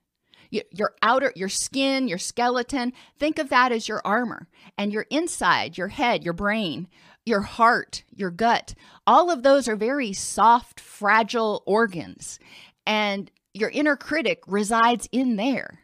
your 0.51 0.95
outer 1.03 1.33
your 1.37 1.49
skin 1.49 2.09
your 2.09 2.19
skeleton 2.19 2.93
think 3.19 3.39
of 3.39 3.49
that 3.49 3.73
as 3.73 3.89
your 3.89 4.01
armor 4.05 4.49
and 4.77 4.93
your 4.93 5.07
inside 5.11 5.77
your 5.77 5.89
head 5.89 6.25
your 6.25 6.33
brain 6.33 6.89
your 7.29 7.43
heart 7.43 8.03
your 8.15 8.31
gut. 8.31 8.75
All 9.07 9.31
of 9.31 9.43
those 9.43 9.69
are 9.69 9.77
very 9.77 10.13
soft 10.13 10.81
fragile 10.81 11.63
organs 11.67 12.39
and 12.87 13.31
your 13.55 13.71
inner 13.71 13.97
critic 13.97 14.43
resides 14.47 15.09
in 15.13 15.37
there. 15.37 15.81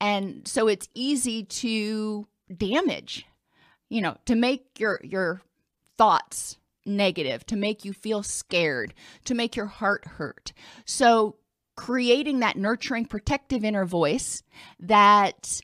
And 0.00 0.46
so 0.46 0.68
it's 0.68 0.88
easy 0.94 1.44
to 1.44 2.26
damage 2.54 3.26
you 3.88 4.02
know 4.02 4.16
to 4.26 4.34
make 4.34 4.78
your 4.78 5.00
your 5.02 5.40
thoughts 5.96 6.58
negative 6.84 7.46
to 7.46 7.56
make 7.56 7.84
you 7.84 7.92
feel 7.92 8.22
scared 8.22 8.92
to 9.24 9.34
make 9.34 9.56
your 9.56 9.66
heart 9.66 10.04
hurt. 10.04 10.52
So 10.84 11.36
creating 11.76 12.40
that 12.40 12.56
nurturing, 12.56 13.06
protective 13.06 13.64
inner 13.64 13.84
voice 13.84 14.42
that 14.80 15.60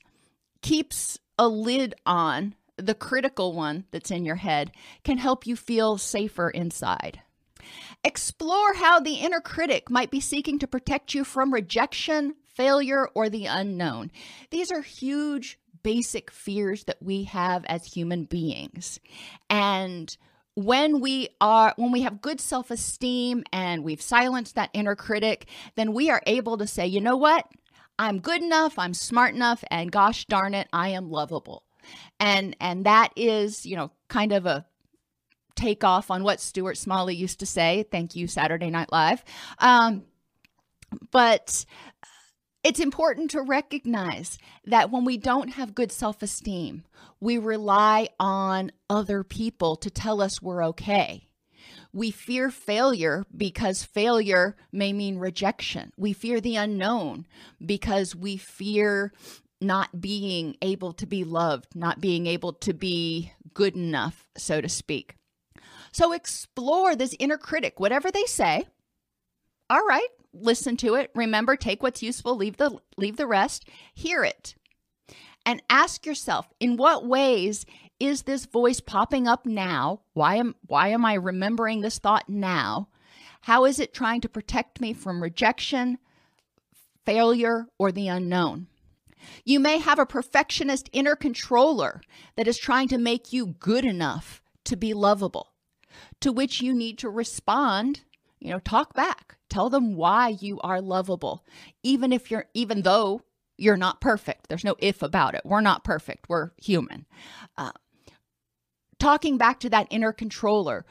keeps 0.61 1.19
a 1.37 1.47
lid 1.47 1.95
on 2.05 2.55
the 2.77 2.95
critical 2.95 3.53
one 3.53 3.85
that's 3.91 4.11
in 4.11 4.25
your 4.25 4.37
head 4.37 4.71
can 5.03 5.17
help 5.17 5.45
you 5.45 5.55
feel 5.55 5.97
safer 5.97 6.49
inside. 6.49 7.21
Explore 8.03 8.75
how 8.75 8.99
the 8.99 9.15
inner 9.15 9.41
critic 9.41 9.89
might 9.89 10.11
be 10.11 10.21
seeking 10.21 10.59
to 10.59 10.67
protect 10.67 11.13
you 11.13 11.23
from 11.23 11.53
rejection, 11.53 12.35
failure, 12.47 13.07
or 13.13 13.29
the 13.29 13.45
unknown. 13.45 14.11
These 14.49 14.71
are 14.71 14.81
huge 14.81 15.59
basic 15.83 16.31
fears 16.31 16.85
that 16.85 17.01
we 17.01 17.23
have 17.25 17.65
as 17.65 17.85
human 17.85 18.25
beings. 18.25 18.99
And 19.49 20.15
when 20.55 20.99
we 20.99 21.29
are 21.39 21.73
when 21.77 21.91
we 21.91 22.01
have 22.01 22.21
good 22.21 22.41
self-esteem 22.41 23.43
and 23.53 23.83
we've 23.83 24.01
silenced 24.01 24.55
that 24.55 24.69
inner 24.73 24.95
critic 24.95 25.47
then 25.75 25.93
we 25.93 26.09
are 26.09 26.21
able 26.25 26.57
to 26.57 26.67
say 26.67 26.85
you 26.85 27.01
know 27.01 27.17
what? 27.17 27.47
I'm 27.97 28.19
good 28.19 28.41
enough 28.41 28.77
i'm 28.79 28.93
smart 28.93 29.35
enough 29.35 29.63
and 29.69 29.91
gosh 29.91 30.25
darn 30.25 30.53
it 30.53 30.67
i 30.73 30.89
am 30.89 31.09
lovable. 31.09 31.63
And 32.19 32.55
and 32.59 32.85
that 32.85 33.11
is 33.15 33.65
you 33.65 33.75
know 33.75 33.91
kind 34.07 34.31
of 34.31 34.45
a 34.45 34.65
takeoff 35.55 36.09
on 36.09 36.23
what 36.23 36.39
stuart 36.39 36.77
smalley 36.77 37.15
used 37.15 37.39
to 37.39 37.45
say. 37.45 37.85
Thank 37.91 38.15
you 38.15 38.27
saturday 38.27 38.69
night 38.69 38.91
live. 38.91 39.23
Um, 39.59 40.03
but 41.11 41.65
it's 42.63 42.79
important 42.79 43.31
to 43.31 43.41
recognize 43.41 44.37
that 44.65 44.91
when 44.91 45.05
we 45.05 45.17
don't 45.17 45.49
have 45.49 45.75
good 45.75 45.91
self 45.91 46.21
esteem, 46.21 46.83
we 47.19 47.37
rely 47.37 48.09
on 48.19 48.71
other 48.89 49.23
people 49.23 49.75
to 49.77 49.89
tell 49.89 50.21
us 50.21 50.41
we're 50.41 50.63
okay. 50.65 51.29
We 51.91 52.11
fear 52.11 52.51
failure 52.51 53.25
because 53.35 53.83
failure 53.83 54.55
may 54.71 54.93
mean 54.93 55.17
rejection. 55.17 55.91
We 55.97 56.13
fear 56.13 56.39
the 56.39 56.55
unknown 56.55 57.25
because 57.65 58.15
we 58.15 58.37
fear 58.37 59.11
not 59.61 59.99
being 59.99 60.55
able 60.61 60.93
to 60.93 61.05
be 61.05 61.23
loved, 61.23 61.75
not 61.75 61.99
being 61.99 62.27
able 62.27 62.53
to 62.53 62.73
be 62.73 63.33
good 63.53 63.75
enough, 63.75 64.27
so 64.37 64.61
to 64.61 64.69
speak. 64.69 65.15
So 65.91 66.13
explore 66.13 66.95
this 66.95 67.15
inner 67.19 67.37
critic, 67.37 67.79
whatever 67.79 68.11
they 68.11 68.25
say. 68.25 68.65
All 69.69 69.85
right, 69.85 70.07
listen 70.33 70.77
to 70.77 70.95
it. 70.95 71.11
Remember, 71.15 71.55
take 71.55 71.81
what's 71.83 72.03
useful, 72.03 72.35
leave 72.35 72.57
the 72.57 72.77
leave 72.97 73.17
the 73.17 73.27
rest. 73.27 73.67
Hear 73.93 74.23
it. 74.23 74.55
And 75.45 75.61
ask 75.69 76.05
yourself, 76.05 76.47
in 76.59 76.77
what 76.77 77.07
ways 77.07 77.65
is 77.99 78.23
this 78.23 78.45
voice 78.45 78.79
popping 78.79 79.27
up 79.27 79.45
now? 79.45 80.01
Why 80.13 80.35
am 80.35 80.55
why 80.65 80.89
am 80.89 81.05
I 81.05 81.15
remembering 81.15 81.81
this 81.81 81.99
thought 81.99 82.29
now? 82.29 82.89
How 83.41 83.65
is 83.65 83.79
it 83.79 83.93
trying 83.93 84.21
to 84.21 84.29
protect 84.29 84.81
me 84.81 84.93
from 84.93 85.23
rejection, 85.23 85.97
failure, 87.05 87.67
or 87.77 87.91
the 87.91 88.07
unknown? 88.07 88.67
You 89.43 89.59
may 89.59 89.79
have 89.79 89.99
a 89.99 90.05
perfectionist 90.05 90.89
inner 90.93 91.15
controller 91.15 92.01
that 92.35 92.47
is 92.47 92.57
trying 92.57 92.87
to 92.89 92.97
make 92.97 93.33
you 93.33 93.47
good 93.47 93.85
enough 93.85 94.41
to 94.65 94.77
be 94.77 94.93
lovable, 94.93 95.53
to 96.21 96.31
which 96.31 96.61
you 96.61 96.73
need 96.73 96.97
to 96.99 97.09
respond, 97.09 98.01
you 98.39 98.51
know, 98.51 98.59
talk 98.59 98.93
back. 98.93 99.37
Tell 99.49 99.69
them 99.69 99.95
why 99.95 100.29
you 100.29 100.59
are 100.61 100.81
lovable, 100.81 101.45
even 101.83 102.13
if 102.13 102.29
you're, 102.29 102.45
even 102.53 102.83
though 102.83 103.21
you're 103.57 103.77
not 103.77 104.01
perfect. 104.01 104.47
There's 104.47 104.63
no 104.63 104.75
if 104.79 105.01
about 105.01 105.35
it. 105.35 105.41
We're 105.43 105.61
not 105.61 105.83
perfect. 105.83 106.29
We're 106.29 106.51
human. 106.57 107.05
Uh, 107.57 107.71
talking 108.99 109.37
back 109.37 109.59
to 109.61 109.69
that 109.69 109.87
inner 109.89 110.13
controller 110.13 110.85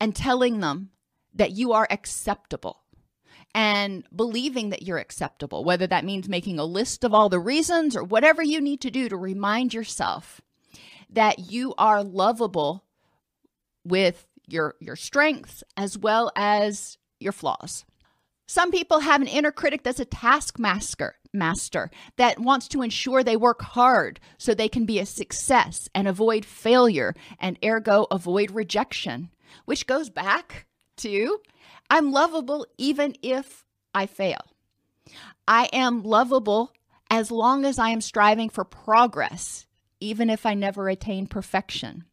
and 0.00 0.14
telling 0.14 0.60
them 0.60 0.90
that 1.34 1.52
you 1.52 1.72
are 1.72 1.86
acceptable 1.90 2.82
and 3.54 4.04
believing 4.14 4.70
that 4.70 4.82
you're 4.82 4.98
acceptable, 4.98 5.64
whether 5.64 5.86
that 5.86 6.04
means 6.04 6.28
making 6.28 6.58
a 6.58 6.64
list 6.64 7.04
of 7.04 7.14
all 7.14 7.28
the 7.28 7.40
reasons 7.40 7.96
or 7.96 8.04
whatever 8.04 8.42
you 8.42 8.60
need 8.60 8.80
to 8.82 8.90
do 8.90 9.08
to 9.08 9.16
remind 9.16 9.72
yourself 9.72 10.40
that 11.10 11.50
you 11.50 11.74
are 11.78 12.02
lovable 12.02 12.84
with 13.84 14.26
your 14.46 14.74
your 14.80 14.96
strengths 14.96 15.62
as 15.76 15.98
well 15.98 16.30
as 16.36 16.98
your 17.18 17.32
flaws. 17.32 17.84
Some 18.48 18.70
people 18.70 19.00
have 19.00 19.20
an 19.20 19.26
inner 19.26 19.50
critic 19.50 19.82
that's 19.82 19.98
a 19.98 20.04
taskmaster 20.04 21.16
master 21.32 21.90
that 22.16 22.38
wants 22.38 22.68
to 22.68 22.82
ensure 22.82 23.22
they 23.22 23.36
work 23.36 23.60
hard 23.60 24.20
so 24.38 24.54
they 24.54 24.68
can 24.68 24.86
be 24.86 24.98
a 24.98 25.06
success 25.06 25.88
and 25.94 26.06
avoid 26.06 26.44
failure 26.44 27.14
and 27.40 27.58
ergo 27.64 28.06
avoid 28.10 28.52
rejection, 28.52 29.30
which 29.64 29.86
goes 29.86 30.08
back 30.10 30.66
to 30.98 31.38
I'm 31.90 32.12
lovable 32.12 32.66
even 32.78 33.14
if 33.22 33.64
I 33.94 34.06
fail. 34.06 34.40
I 35.46 35.68
am 35.72 36.02
lovable 36.02 36.72
as 37.10 37.30
long 37.30 37.64
as 37.64 37.78
I 37.78 37.90
am 37.90 38.00
striving 38.00 38.48
for 38.48 38.64
progress, 38.64 39.66
even 40.00 40.28
if 40.30 40.44
I 40.44 40.54
never 40.54 40.88
attain 40.88 41.26
perfection. 41.26 42.04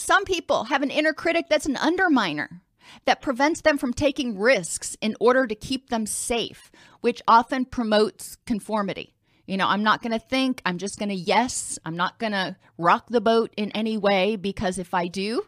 Some 0.00 0.24
people 0.24 0.64
have 0.64 0.82
an 0.82 0.90
inner 0.90 1.12
critic 1.12 1.44
that's 1.50 1.66
an 1.66 1.74
underminer 1.74 2.60
that 3.04 3.20
prevents 3.20 3.60
them 3.60 3.76
from 3.76 3.92
taking 3.92 4.38
risks 4.38 4.96
in 5.02 5.14
order 5.20 5.46
to 5.46 5.54
keep 5.54 5.90
them 5.90 6.06
safe, 6.06 6.72
which 7.02 7.20
often 7.28 7.66
promotes 7.66 8.36
conformity. 8.46 9.14
You 9.46 9.58
know, 9.58 9.68
I'm 9.68 9.82
not 9.82 10.00
going 10.00 10.18
to 10.18 10.18
think, 10.18 10.62
I'm 10.64 10.78
just 10.78 10.98
going 10.98 11.10
to 11.10 11.14
yes, 11.14 11.78
I'm 11.84 11.98
not 11.98 12.18
going 12.18 12.32
to 12.32 12.56
rock 12.78 13.08
the 13.10 13.20
boat 13.20 13.52
in 13.58 13.70
any 13.72 13.98
way 13.98 14.36
because 14.36 14.78
if 14.78 14.94
I 14.94 15.06
do, 15.06 15.42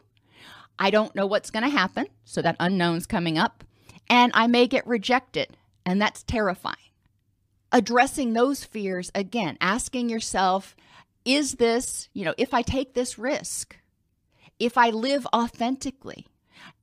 I 0.79 0.91
don't 0.91 1.17
know 1.17 1.27
what's 1.27 1.51
going 1.51 1.65
to 1.65 1.71
happen. 1.71 2.07
So 2.25 2.43
that 2.43 2.57
unknown's 2.61 3.07
coming 3.07 3.39
up, 3.39 3.65
and 4.11 4.33
I 4.35 4.49
may 4.49 4.67
get 4.67 4.87
rejected, 4.87 5.57
and 5.87 6.01
that's 6.01 6.23
terrifying. 6.25 6.77
addressing 7.73 8.33
those 8.33 8.65
fears 8.65 9.11
again, 9.15 9.57
asking 9.61 10.09
yourself, 10.09 10.77
is 11.25 11.55
this, 11.55 12.09
you 12.13 12.25
know, 12.25 12.35
if 12.37 12.53
I 12.53 12.63
take 12.63 12.95
this 12.95 13.19
risk, 13.19 13.77
if 14.63 14.79
I 14.79 14.91
live 14.91 15.27
authentically, 15.35 16.29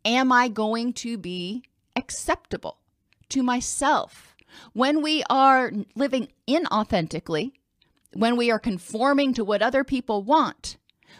am 0.03 0.33
I 0.33 0.49
going 0.49 0.91
to 0.93 1.17
be 1.17 1.63
acceptable 1.95 2.79
to 3.29 3.41
myself? 3.41 4.35
When 4.73 5.01
we 5.01 5.23
are 5.29 5.71
living 5.95 6.27
inauthentically, 6.45 7.53
when 8.13 8.35
we 8.35 8.51
are 8.51 8.59
conforming 8.59 9.33
to 9.33 9.45
what 9.45 9.61
other 9.61 9.85
people 9.85 10.23
want, 10.23 10.75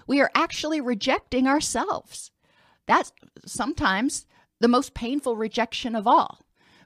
we 0.06 0.19
are 0.19 0.32
actually 0.36 0.82
rejecting 0.82 1.48
ourselves. 1.48 2.30
That's 2.88 3.13
sometimes 3.45 4.26
the 4.60 4.67
most 4.67 4.93
painful 4.93 5.38
rejection 5.38 5.95
of 5.95 6.08
all 6.08 6.39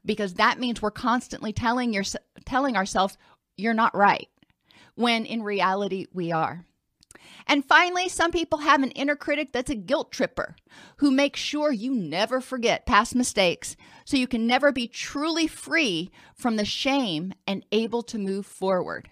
because 0.05 0.36
that 0.36 0.59
means 0.59 0.83
we're 0.83 0.91
constantly 0.91 1.51
telling 1.51 1.93
your, 1.93 2.03
telling 2.45 2.77
ourselves 2.77 3.17
you're 3.57 3.73
not 3.73 3.95
right 3.95 4.29
when 4.93 5.25
in 5.25 5.41
reality 5.41 6.05
we 6.13 6.31
are. 6.31 6.63
And 7.47 7.65
finally, 7.65 8.09
some 8.09 8.31
people 8.31 8.59
have 8.59 8.83
an 8.83 8.91
inner 8.91 9.15
critic 9.15 9.51
that's 9.51 9.69
a 9.69 9.75
guilt 9.75 10.12
tripper 10.12 10.55
who 10.97 11.12
makes 11.12 11.39
sure 11.39 11.71
you 11.71 11.93
never 11.93 12.41
forget 12.41 12.86
past 12.86 13.15
mistakes 13.15 13.75
so 14.05 14.17
you 14.17 14.27
can 14.27 14.47
never 14.47 14.71
be 14.71 14.88
truly 14.88 15.47
free 15.47 16.09
from 16.36 16.55
the 16.55 16.65
shame 16.65 17.33
and 17.45 17.65
able 17.71 18.03
to 18.03 18.17
move 18.17 18.45
forward. 18.45 19.09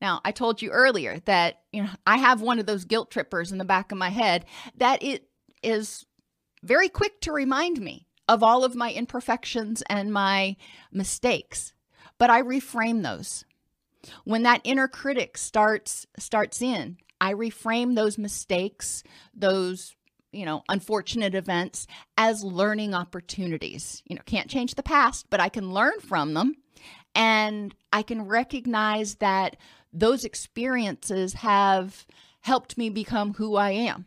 Now, 0.00 0.20
I 0.24 0.32
told 0.32 0.60
you 0.60 0.70
earlier 0.70 1.20
that 1.24 1.62
you 1.72 1.82
know 1.82 1.90
I 2.06 2.18
have 2.18 2.40
one 2.40 2.58
of 2.58 2.66
those 2.66 2.84
guilt 2.84 3.10
trippers 3.10 3.52
in 3.52 3.58
the 3.58 3.64
back 3.64 3.90
of 3.90 3.98
my 3.98 4.10
head 4.10 4.44
that 4.76 5.02
it 5.02 5.28
is 5.62 6.04
very 6.62 6.88
quick 6.88 7.20
to 7.22 7.32
remind 7.32 7.80
me 7.80 8.06
of 8.28 8.42
all 8.42 8.64
of 8.64 8.74
my 8.74 8.92
imperfections 8.92 9.82
and 9.88 10.12
my 10.12 10.56
mistakes. 10.92 11.72
But 12.18 12.30
I 12.30 12.42
reframe 12.42 13.02
those. 13.02 13.44
When 14.24 14.42
that 14.42 14.60
inner 14.64 14.88
critic 14.88 15.38
starts 15.38 16.06
starts 16.18 16.60
in, 16.60 16.98
I 17.24 17.32
reframe 17.32 17.94
those 17.94 18.18
mistakes, 18.18 19.02
those 19.34 19.96
you 20.30 20.44
know, 20.44 20.62
unfortunate 20.68 21.34
events 21.34 21.86
as 22.18 22.44
learning 22.44 22.92
opportunities. 22.92 24.02
You 24.06 24.16
know, 24.16 24.22
can't 24.26 24.50
change 24.50 24.74
the 24.74 24.82
past, 24.82 25.26
but 25.30 25.40
I 25.40 25.48
can 25.48 25.72
learn 25.72 26.00
from 26.00 26.34
them 26.34 26.56
and 27.14 27.74
I 27.92 28.02
can 28.02 28.26
recognize 28.26 29.14
that 29.16 29.56
those 29.90 30.24
experiences 30.24 31.34
have 31.34 32.04
helped 32.40 32.76
me 32.76 32.90
become 32.90 33.34
who 33.34 33.56
I 33.56 33.70
am, 33.70 34.04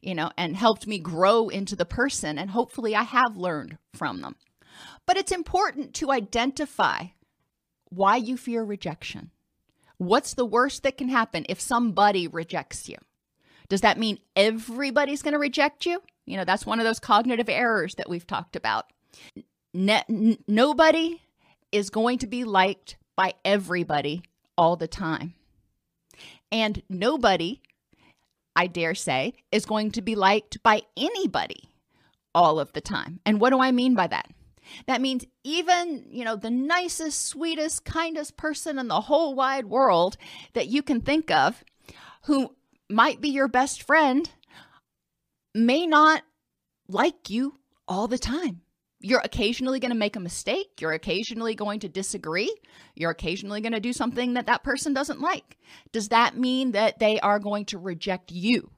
you 0.00 0.14
know, 0.14 0.30
and 0.38 0.56
helped 0.56 0.86
me 0.86 0.98
grow 0.98 1.48
into 1.48 1.76
the 1.76 1.84
person. 1.84 2.38
And 2.38 2.50
hopefully 2.50 2.94
I 2.96 3.02
have 3.02 3.36
learned 3.36 3.76
from 3.92 4.22
them. 4.22 4.36
But 5.04 5.18
it's 5.18 5.32
important 5.32 5.92
to 5.94 6.10
identify 6.10 7.08
why 7.90 8.16
you 8.16 8.38
fear 8.38 8.64
rejection. 8.64 9.30
What's 9.98 10.34
the 10.34 10.44
worst 10.44 10.82
that 10.82 10.98
can 10.98 11.08
happen 11.08 11.46
if 11.48 11.60
somebody 11.60 12.28
rejects 12.28 12.88
you? 12.88 12.96
Does 13.68 13.80
that 13.80 13.98
mean 13.98 14.18
everybody's 14.34 15.22
going 15.22 15.32
to 15.32 15.38
reject 15.38 15.86
you? 15.86 16.02
You 16.26 16.36
know, 16.36 16.44
that's 16.44 16.66
one 16.66 16.78
of 16.78 16.84
those 16.84 17.00
cognitive 17.00 17.48
errors 17.48 17.94
that 17.96 18.08
we've 18.08 18.26
talked 18.26 18.56
about. 18.56 18.86
N- 19.74 20.38
nobody 20.46 21.22
is 21.72 21.90
going 21.90 22.18
to 22.18 22.26
be 22.26 22.44
liked 22.44 22.96
by 23.16 23.34
everybody 23.44 24.22
all 24.56 24.76
the 24.76 24.88
time. 24.88 25.34
And 26.52 26.82
nobody, 26.88 27.60
I 28.54 28.66
dare 28.66 28.94
say, 28.94 29.34
is 29.50 29.66
going 29.66 29.92
to 29.92 30.02
be 30.02 30.14
liked 30.14 30.62
by 30.62 30.82
anybody 30.96 31.70
all 32.34 32.60
of 32.60 32.72
the 32.72 32.80
time. 32.80 33.20
And 33.26 33.40
what 33.40 33.50
do 33.50 33.60
I 33.60 33.72
mean 33.72 33.94
by 33.94 34.06
that? 34.08 34.28
That 34.86 35.00
means 35.00 35.24
even, 35.44 36.06
you 36.10 36.24
know, 36.24 36.36
the 36.36 36.50
nicest, 36.50 37.26
sweetest, 37.26 37.84
kindest 37.84 38.36
person 38.36 38.78
in 38.78 38.88
the 38.88 39.02
whole 39.02 39.34
wide 39.34 39.66
world 39.66 40.16
that 40.54 40.68
you 40.68 40.82
can 40.82 41.00
think 41.00 41.30
of 41.30 41.64
who 42.22 42.54
might 42.88 43.20
be 43.20 43.28
your 43.28 43.48
best 43.48 43.82
friend 43.82 44.28
may 45.54 45.86
not 45.86 46.22
like 46.88 47.30
you 47.30 47.58
all 47.88 48.08
the 48.08 48.18
time. 48.18 48.60
You're 49.00 49.20
occasionally 49.20 49.78
going 49.78 49.92
to 49.92 49.96
make 49.96 50.16
a 50.16 50.20
mistake. 50.20 50.80
You're 50.80 50.92
occasionally 50.92 51.54
going 51.54 51.80
to 51.80 51.88
disagree. 51.88 52.54
You're 52.94 53.10
occasionally 53.10 53.60
going 53.60 53.72
to 53.72 53.80
do 53.80 53.92
something 53.92 54.34
that 54.34 54.46
that 54.46 54.64
person 54.64 54.94
doesn't 54.94 55.20
like. 55.20 55.58
Does 55.92 56.08
that 56.08 56.36
mean 56.36 56.72
that 56.72 56.98
they 56.98 57.20
are 57.20 57.38
going 57.38 57.66
to 57.66 57.78
reject 57.78 58.32
you? 58.32 58.70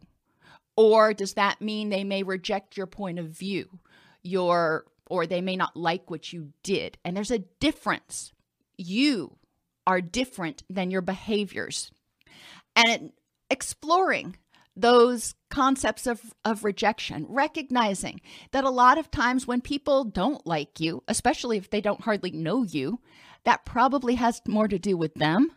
Or 0.77 1.15
does 1.15 1.35
that 1.35 1.61
mean 1.61 1.89
they 1.89 2.05
may 2.05 2.23
reject 2.23 2.77
your 2.77 2.87
point 2.87 3.19
of 3.19 3.27
view, 3.27 3.79
your 4.23 4.85
or 5.11 5.27
they 5.27 5.41
may 5.41 5.57
not 5.57 5.77
like 5.77 6.11
what 6.11 6.33
you 6.33 6.53
did? 6.63 6.99
And 7.05 7.17
there's 7.17 7.31
a 7.31 7.45
difference. 7.61 8.33
You 8.77 9.37
are 9.87 10.01
different 10.01 10.63
than 10.69 10.91
your 10.91 11.01
behaviors. 11.01 11.91
And 12.77 13.13
exploring 13.51 14.37
those 14.77 15.35
concepts 15.51 16.07
of, 16.07 16.21
of 16.45 16.63
rejection, 16.63 17.27
recognizing 17.29 18.21
that 18.53 18.65
a 18.65 18.71
lot 18.71 18.97
of 18.97 19.11
times 19.11 19.47
when 19.47 19.61
people 19.61 20.05
don't 20.05 20.47
like 20.47 20.79
you, 20.79 21.03
especially 21.09 21.59
if 21.59 21.71
they 21.71 21.81
don't 21.81 22.03
hardly 22.03 22.31
know 22.31 22.63
you, 22.63 23.01
that 23.45 23.65
probably 23.65 24.15
has 24.15 24.41
more 24.47 24.69
to 24.69 24.79
do 24.79 24.97
with 24.97 25.15
them 25.15 25.51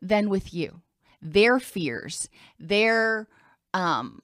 than 0.00 0.30
with 0.30 0.54
you. 0.54 0.80
Their 1.20 1.58
fears, 1.58 2.28
their 2.58 3.28
um, 3.74 4.22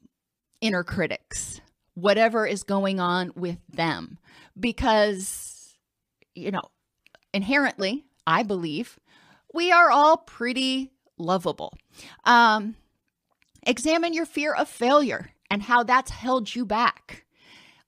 inner 0.60 0.84
critics, 0.84 1.60
whatever 1.96 2.46
is 2.46 2.62
going 2.62 3.00
on 3.00 3.32
with 3.34 3.58
them. 3.68 4.18
Because, 4.58 5.74
you 6.34 6.52
know, 6.52 6.62
inherently, 7.34 8.04
I 8.26 8.44
believe 8.44 9.00
we 9.52 9.72
are 9.72 9.90
all 9.90 10.16
pretty 10.18 10.92
lovable. 11.18 11.76
Um, 12.24 12.76
Examine 13.66 14.14
your 14.14 14.26
fear 14.26 14.54
of 14.54 14.68
failure 14.68 15.32
and 15.50 15.64
how 15.64 15.82
that's 15.82 16.12
held 16.12 16.54
you 16.54 16.64
back 16.64 17.24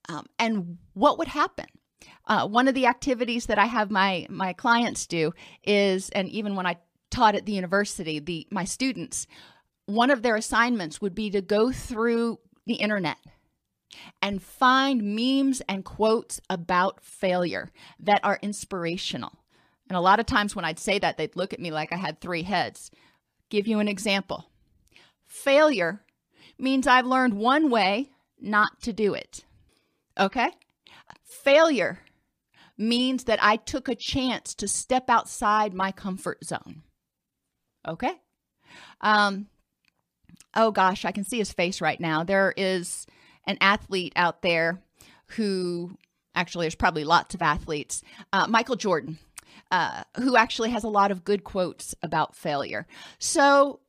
um, 0.09 0.27
and 0.39 0.79
what 0.95 1.17
would 1.17 1.29
happen. 1.29 1.67
Uh, 2.27 2.49
one 2.49 2.67
of 2.67 2.75
the 2.75 2.87
activities 2.87 3.47
that 3.47 3.61
I 3.61 3.67
have 3.67 3.91
my 3.91 4.27
my 4.29 4.53
clients 4.53 5.07
do 5.07 5.33
is, 5.65 6.11
and 6.11 6.29
even 6.29 6.57
when 6.57 6.67
I 6.67 6.79
taught 7.11 7.37
at 7.37 7.47
the 7.47 7.53
university, 7.53 8.19
the 8.19 8.47
my 8.51 8.65
students, 8.65 9.29
one 9.87 10.11
of 10.11 10.23
their 10.23 10.35
assignments 10.35 11.01
would 11.01 11.15
be 11.15 11.31
to 11.31 11.41
go 11.41 11.71
through 11.71 12.41
the 12.67 12.75
internet 12.75 13.19
and 14.21 14.43
find 14.43 15.03
memes 15.03 15.63
and 15.69 15.85
quotes 15.85 16.41
about 16.51 17.03
failure 17.03 17.71
that 18.01 18.21
are 18.25 18.39
inspirational. 18.43 19.39
And 19.89 19.97
a 19.97 20.01
lot 20.01 20.21
of 20.21 20.27
times 20.27 20.55
when 20.55 20.65
I'd 20.65 20.79
say 20.79 20.99
that, 20.99 21.17
they'd 21.17 21.37
look 21.37 21.53
at 21.53 21.61
me 21.61 21.71
like 21.71 21.93
I 21.93 21.97
had 21.97 22.21
three 22.21 22.43
heads. 22.43 22.91
Give 23.49 23.67
you 23.67 23.79
an 23.79 23.89
example. 23.89 24.51
Failure 25.27 26.05
means 26.59 26.87
I've 26.87 27.07
learned 27.07 27.35
one 27.35 27.71
way 27.71 28.11
not 28.41 28.81
to 28.83 28.93
do 28.93 29.15
it. 29.15 29.45
Okay? 30.19 30.51
Failure 31.23 32.01
means 32.77 33.25
that 33.25 33.43
I 33.43 33.57
took 33.57 33.89
a 33.89 33.95
chance 33.95 34.55
to 34.57 34.69
step 34.69 35.09
outside 35.09 35.75
my 35.75 35.91
comfort 35.91 36.45
zone. 36.45 36.83
Okay? 37.87 38.13
Um, 39.01 39.47
oh 40.55 40.71
gosh, 40.71 41.05
I 41.05 41.13
can 41.13 41.25
see 41.25 41.39
his 41.39 41.53
face 41.53 41.81
right 41.81 42.01
now. 42.01 42.25
There 42.25 42.53
is 42.57 43.07
an 43.49 43.59
athlete 43.61 44.13
out 44.15 44.43
there 44.43 44.81
who 45.31 45.97
actually, 46.37 46.65
there's 46.65 46.77
probably 46.77 47.03
lots 47.03 47.35
of 47.35 47.43
athletes, 47.43 48.03
uh, 48.33 48.47
Michael 48.47 48.77
Jordan. 48.77 49.19
Uh, 49.71 50.03
who 50.17 50.37
actually 50.37 50.71
has 50.71 50.85
a 50.85 50.89
lot 50.89 51.11
of 51.11 51.25
good 51.25 51.45
quotes 51.45 51.95
about 52.03 52.35
failure. 52.35 52.87
So 53.19 53.81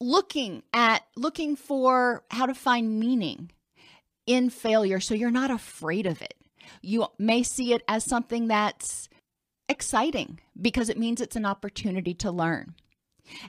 looking 0.00 0.64
at 0.72 1.02
looking 1.16 1.54
for 1.54 2.24
how 2.30 2.46
to 2.46 2.54
find 2.54 2.98
meaning 2.98 3.52
in 4.26 4.50
failure 4.50 4.98
so 4.98 5.14
you're 5.14 5.30
not 5.30 5.50
afraid 5.50 6.06
of 6.06 6.22
it. 6.22 6.34
You 6.80 7.06
may 7.18 7.44
see 7.44 7.72
it 7.72 7.82
as 7.86 8.04
something 8.04 8.48
that's 8.48 9.08
exciting 9.68 10.40
because 10.60 10.88
it 10.88 10.98
means 10.98 11.20
it's 11.20 11.36
an 11.36 11.46
opportunity 11.46 12.14
to 12.14 12.32
learn. 12.32 12.74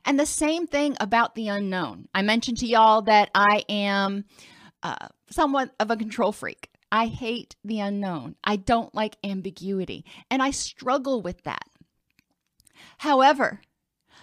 And 0.05 0.19
the 0.19 0.25
same 0.25 0.67
thing 0.67 0.95
about 0.99 1.33
the 1.33 1.47
unknown. 1.47 2.07
I 2.13 2.21
mentioned 2.21 2.57
to 2.59 2.67
y'all 2.67 3.01
that 3.03 3.31
I 3.33 3.63
am 3.67 4.25
uh, 4.83 5.07
somewhat 5.29 5.73
of 5.79 5.89
a 5.89 5.97
control 5.97 6.31
freak. 6.31 6.69
I 6.91 7.07
hate 7.07 7.55
the 7.63 7.79
unknown. 7.79 8.35
I 8.43 8.55
don't 8.57 8.93
like 8.93 9.17
ambiguity, 9.23 10.05
and 10.29 10.43
I 10.43 10.51
struggle 10.51 11.21
with 11.21 11.43
that. 11.43 11.65
However, 12.99 13.61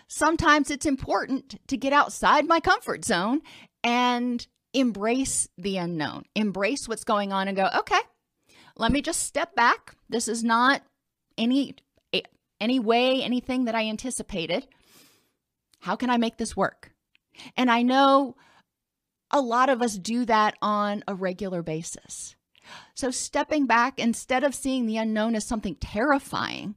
sometimes 0.07 0.71
it's 0.71 0.87
important 0.87 1.59
to 1.67 1.77
get 1.77 1.93
outside 1.93 2.47
my 2.47 2.61
comfort 2.61 3.05
zone 3.05 3.41
and 3.83 4.47
embrace 4.73 5.49
the 5.59 5.79
unknown, 5.79 6.25
embrace 6.37 6.87
what's 6.87 7.05
going 7.05 7.33
on 7.33 7.49
and 7.49 7.57
go, 7.57 7.69
okay, 7.79 8.01
let 8.77 8.93
me 8.93 9.03
just 9.03 9.23
step 9.23 9.55
back. 9.57 9.97
This 10.09 10.29
is 10.29 10.45
not 10.45 10.83
any 11.37 11.75
any 12.61 12.79
way 12.79 13.23
anything 13.23 13.65
that 13.65 13.75
I 13.75 13.89
anticipated. 13.89 14.67
How 15.81 15.97
can 15.97 16.11
I 16.11 16.19
make 16.19 16.37
this 16.37 16.57
work? 16.57 16.93
And 17.57 17.71
I 17.71 17.83
know 17.83 18.37
a 19.31 19.41
lot 19.41 19.69
of 19.69 19.83
us 19.83 19.97
do 19.97 20.25
that 20.27 20.57
on 20.61 21.05
a 21.07 21.15
regular 21.15 21.63
basis. 21.63 22.37
So 22.95 23.11
stepping 23.11 23.67
back 23.67 23.99
instead 23.99 24.45
of 24.45 24.55
seeing 24.55 24.87
the 24.87 24.97
unknown 24.97 25.35
as 25.35 25.47
something 25.47 25.77
terrifying, 25.77 26.77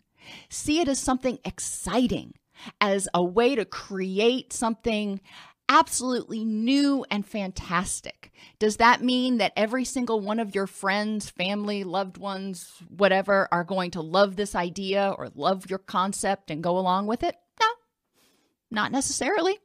See 0.49 0.79
it 0.79 0.87
as 0.87 0.99
something 0.99 1.39
exciting, 1.43 2.33
as 2.79 3.07
a 3.13 3.23
way 3.23 3.55
to 3.55 3.65
create 3.65 4.53
something 4.53 5.21
absolutely 5.69 6.43
new 6.43 7.05
and 7.09 7.25
fantastic. 7.25 8.31
Does 8.59 8.77
that 8.77 9.01
mean 9.01 9.37
that 9.37 9.53
every 9.55 9.85
single 9.85 10.19
one 10.19 10.39
of 10.39 10.53
your 10.53 10.67
friends, 10.67 11.29
family, 11.29 11.83
loved 11.83 12.17
ones, 12.17 12.71
whatever, 12.89 13.47
are 13.51 13.63
going 13.63 13.91
to 13.91 14.01
love 14.01 14.35
this 14.35 14.55
idea 14.55 15.13
or 15.17 15.29
love 15.35 15.69
your 15.69 15.79
concept 15.79 16.51
and 16.51 16.63
go 16.63 16.77
along 16.77 17.07
with 17.07 17.23
it? 17.23 17.35
No, 17.59 17.67
not 18.69 18.91
necessarily. 18.91 19.57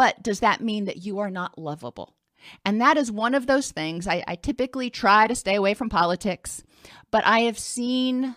But 0.00 0.22
does 0.22 0.40
that 0.40 0.62
mean 0.62 0.86
that 0.86 1.04
you 1.04 1.18
are 1.18 1.28
not 1.28 1.58
lovable? 1.58 2.14
And 2.64 2.80
that 2.80 2.96
is 2.96 3.12
one 3.12 3.34
of 3.34 3.46
those 3.46 3.70
things. 3.70 4.06
I, 4.06 4.24
I, 4.26 4.34
typically 4.34 4.88
try 4.88 5.26
to 5.26 5.34
stay 5.34 5.54
away 5.54 5.74
from 5.74 5.90
politics, 5.90 6.62
but 7.10 7.22
I 7.26 7.40
have 7.40 7.58
seen 7.58 8.34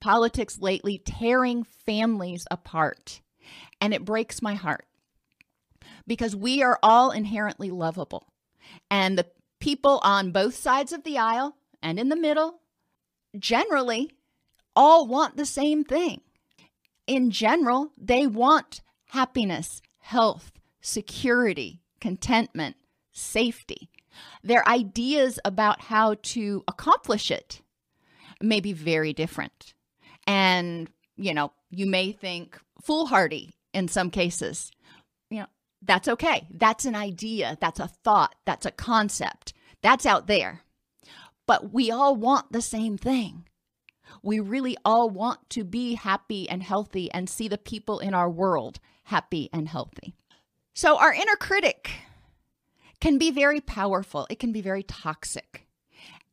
politics 0.00 0.58
lately 0.58 0.96
tearing 0.96 1.64
families 1.64 2.46
apart. 2.50 3.20
And 3.78 3.92
it 3.92 4.06
breaks 4.06 4.40
my 4.40 4.54
heart 4.54 4.86
because 6.06 6.34
we 6.34 6.62
are 6.62 6.78
all 6.82 7.10
inherently 7.10 7.70
lovable. 7.70 8.32
And 8.90 9.18
the 9.18 9.26
people 9.60 10.00
on 10.02 10.32
both 10.32 10.54
sides 10.54 10.94
of 10.94 11.04
the 11.04 11.18
aisle 11.18 11.56
and 11.82 12.00
in 12.00 12.08
the 12.08 12.16
middle 12.16 12.62
generally 13.38 14.12
all 14.74 15.06
want 15.06 15.36
the 15.36 15.44
same 15.44 15.84
thing. 15.84 16.22
In 17.06 17.30
general, 17.30 17.92
they 17.98 18.26
want 18.26 18.80
happiness, 19.08 19.82
health, 20.00 20.52
security, 20.82 21.80
contentment, 22.00 22.76
safety. 23.12 23.88
Their 24.42 24.66
ideas 24.68 25.38
about 25.44 25.80
how 25.80 26.16
to 26.22 26.64
accomplish 26.68 27.30
it 27.30 27.62
may 28.42 28.60
be 28.60 28.72
very 28.72 29.12
different. 29.12 29.72
And, 30.26 30.90
you 31.16 31.32
know, 31.32 31.52
you 31.70 31.86
may 31.86 32.12
think 32.12 32.58
foolhardy 32.82 33.54
in 33.72 33.88
some 33.88 34.10
cases. 34.10 34.70
You 35.30 35.40
know, 35.40 35.46
that's 35.80 36.08
okay. 36.08 36.46
That's 36.50 36.84
an 36.84 36.94
idea, 36.94 37.56
that's 37.60 37.80
a 37.80 37.88
thought, 37.88 38.34
that's 38.44 38.66
a 38.66 38.70
concept. 38.70 39.54
That's 39.82 40.06
out 40.06 40.26
there. 40.26 40.60
But 41.46 41.72
we 41.72 41.90
all 41.90 42.14
want 42.14 42.52
the 42.52 42.62
same 42.62 42.96
thing. 42.98 43.46
We 44.22 44.40
really 44.40 44.76
all 44.84 45.10
want 45.10 45.48
to 45.50 45.64
be 45.64 45.94
happy 45.94 46.48
and 46.48 46.62
healthy 46.62 47.10
and 47.12 47.28
see 47.28 47.48
the 47.48 47.58
people 47.58 47.98
in 47.98 48.14
our 48.14 48.30
world 48.30 48.78
happy 49.04 49.48
and 49.52 49.68
healthy. 49.68 50.14
So, 50.74 50.98
our 50.98 51.12
inner 51.12 51.36
critic 51.36 51.90
can 53.00 53.18
be 53.18 53.30
very 53.30 53.60
powerful, 53.60 54.26
it 54.30 54.38
can 54.38 54.52
be 54.52 54.62
very 54.62 54.82
toxic. 54.82 55.66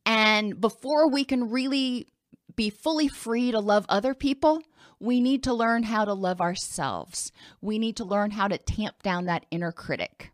And 0.06 0.58
before 0.58 1.10
we 1.10 1.24
can 1.24 1.50
really 1.50 2.08
be 2.56 2.70
fully 2.70 3.06
free 3.06 3.50
to 3.50 3.60
love 3.60 3.84
other 3.88 4.14
people, 4.14 4.62
we 4.98 5.20
need 5.20 5.42
to 5.44 5.54
learn 5.54 5.82
how 5.82 6.04
to 6.04 6.14
love 6.14 6.40
ourselves. 6.40 7.32
We 7.60 7.78
need 7.78 7.96
to 7.96 8.04
learn 8.04 8.30
how 8.30 8.48
to 8.48 8.56
tamp 8.56 9.02
down 9.02 9.26
that 9.26 9.46
inner 9.50 9.72
critic. 9.72 10.32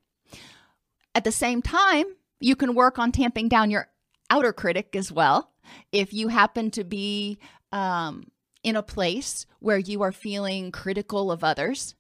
At 1.15 1.25
the 1.25 1.33
same 1.33 1.63
time, 1.63 2.05
you 2.41 2.55
can 2.55 2.75
work 2.75 2.99
on 2.99 3.11
tamping 3.11 3.49
down 3.49 3.71
your 3.71 3.89
outer 4.31 4.53
critic 4.53 4.95
as 4.95 5.11
well. 5.11 5.53
If 5.91 6.13
you 6.13 6.29
happen 6.29 6.71
to 6.73 6.85
be 6.85 7.39
um, 7.73 8.31
in 8.63 8.77
a 8.77 8.83
place 8.83 9.47
where 9.59 9.79
you 9.79 10.03
are 10.03 10.13
feeling 10.13 10.71
critical 10.71 11.33
of 11.33 11.43
others, 11.43 11.95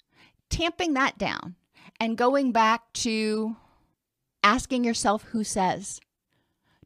tamping 0.51 0.95
that 0.95 1.19
down 1.19 1.57
and 2.01 2.16
going 2.16 2.53
back 2.53 2.92
to 2.94 3.57
asking 4.42 4.85
yourself 4.85 5.25
who 5.25 5.42
says, 5.42 6.01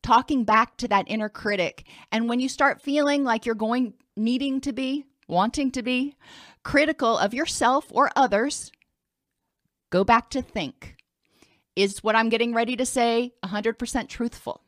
talking 0.03 0.45
back 0.45 0.77
to 0.79 0.89
that 0.89 1.05
inner 1.09 1.29
critic. 1.29 1.85
And 2.11 2.29
when 2.29 2.41
you 2.41 2.49
start 2.49 2.81
feeling 2.81 3.25
like 3.25 3.45
you're 3.45 3.55
going, 3.55 3.95
needing 4.17 4.61
to 4.63 4.73
be, 4.73 5.05
wanting 5.29 5.71
to 5.73 5.83
be 5.83 6.15
critical 6.63 7.19
of 7.19 7.35
yourself 7.35 7.87
or 7.91 8.11
others, 8.17 8.73
go 9.91 10.05
back 10.05 10.31
to 10.31 10.43
think. 10.43 10.97
Is 11.77 12.03
what 12.03 12.17
I'm 12.17 12.29
getting 12.29 12.55
ready 12.55 12.77
to 12.77 12.87
say 12.87 13.33
100% 13.45 14.09
truthful? 14.09 14.63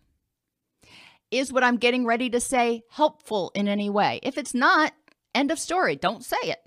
Is 1.30 1.52
what 1.52 1.64
I'm 1.64 1.78
getting 1.78 2.04
ready 2.04 2.28
to 2.30 2.40
say 2.40 2.82
helpful 2.90 3.50
in 3.54 3.68
any 3.68 3.90
way? 3.90 4.20
If 4.22 4.38
it's 4.38 4.54
not, 4.54 4.92
end 5.34 5.50
of 5.50 5.58
story, 5.58 5.96
don't 5.96 6.24
say 6.24 6.36
it. 6.42 6.58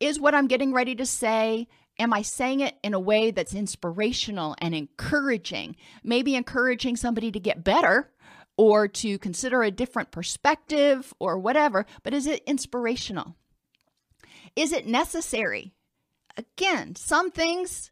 Is 0.00 0.18
what 0.18 0.34
I'm 0.34 0.46
getting 0.46 0.72
ready 0.72 0.94
to 0.96 1.06
say 1.06 1.68
Am 1.98 2.12
I 2.12 2.22
saying 2.22 2.60
it 2.60 2.76
in 2.82 2.94
a 2.94 3.00
way 3.00 3.30
that's 3.30 3.54
inspirational 3.54 4.56
and 4.58 4.74
encouraging? 4.74 5.76
Maybe 6.02 6.34
encouraging 6.34 6.96
somebody 6.96 7.30
to 7.30 7.40
get 7.40 7.64
better 7.64 8.10
or 8.56 8.88
to 8.88 9.18
consider 9.18 9.62
a 9.62 9.70
different 9.70 10.10
perspective 10.10 11.12
or 11.18 11.38
whatever, 11.38 11.86
but 12.02 12.14
is 12.14 12.26
it 12.26 12.42
inspirational? 12.46 13.36
Is 14.56 14.72
it 14.72 14.86
necessary? 14.86 15.72
Again, 16.36 16.94
some 16.96 17.30
things 17.30 17.90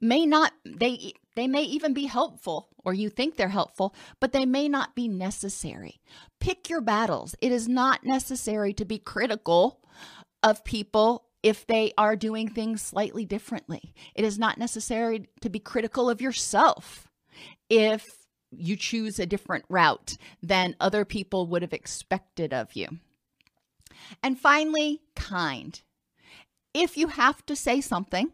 may 0.00 0.24
not 0.24 0.52
they 0.64 1.12
they 1.36 1.46
may 1.46 1.62
even 1.62 1.92
be 1.92 2.06
helpful 2.06 2.68
or 2.84 2.94
you 2.94 3.10
think 3.10 3.36
they're 3.36 3.48
helpful, 3.48 3.94
but 4.18 4.32
they 4.32 4.46
may 4.46 4.68
not 4.68 4.94
be 4.94 5.08
necessary. 5.08 6.00
Pick 6.40 6.68
your 6.68 6.80
battles. 6.80 7.34
It 7.40 7.52
is 7.52 7.68
not 7.68 8.04
necessary 8.04 8.72
to 8.74 8.84
be 8.84 8.98
critical 8.98 9.80
of 10.42 10.64
people 10.64 11.26
if 11.42 11.66
they 11.66 11.92
are 11.96 12.16
doing 12.16 12.48
things 12.48 12.82
slightly 12.82 13.24
differently. 13.24 13.94
It 14.14 14.24
is 14.24 14.38
not 14.38 14.58
necessary 14.58 15.28
to 15.40 15.48
be 15.48 15.58
critical 15.58 16.10
of 16.10 16.20
yourself 16.20 17.08
if 17.68 18.06
you 18.50 18.76
choose 18.76 19.18
a 19.18 19.26
different 19.26 19.64
route 19.68 20.16
than 20.42 20.76
other 20.80 21.04
people 21.04 21.46
would 21.46 21.62
have 21.62 21.72
expected 21.72 22.52
of 22.52 22.74
you. 22.74 22.88
And 24.22 24.38
finally, 24.38 25.00
kind. 25.14 25.80
If 26.74 26.96
you 26.96 27.08
have 27.08 27.44
to 27.46 27.56
say 27.56 27.80
something 27.80 28.32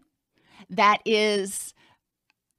that 0.70 1.00
is 1.04 1.74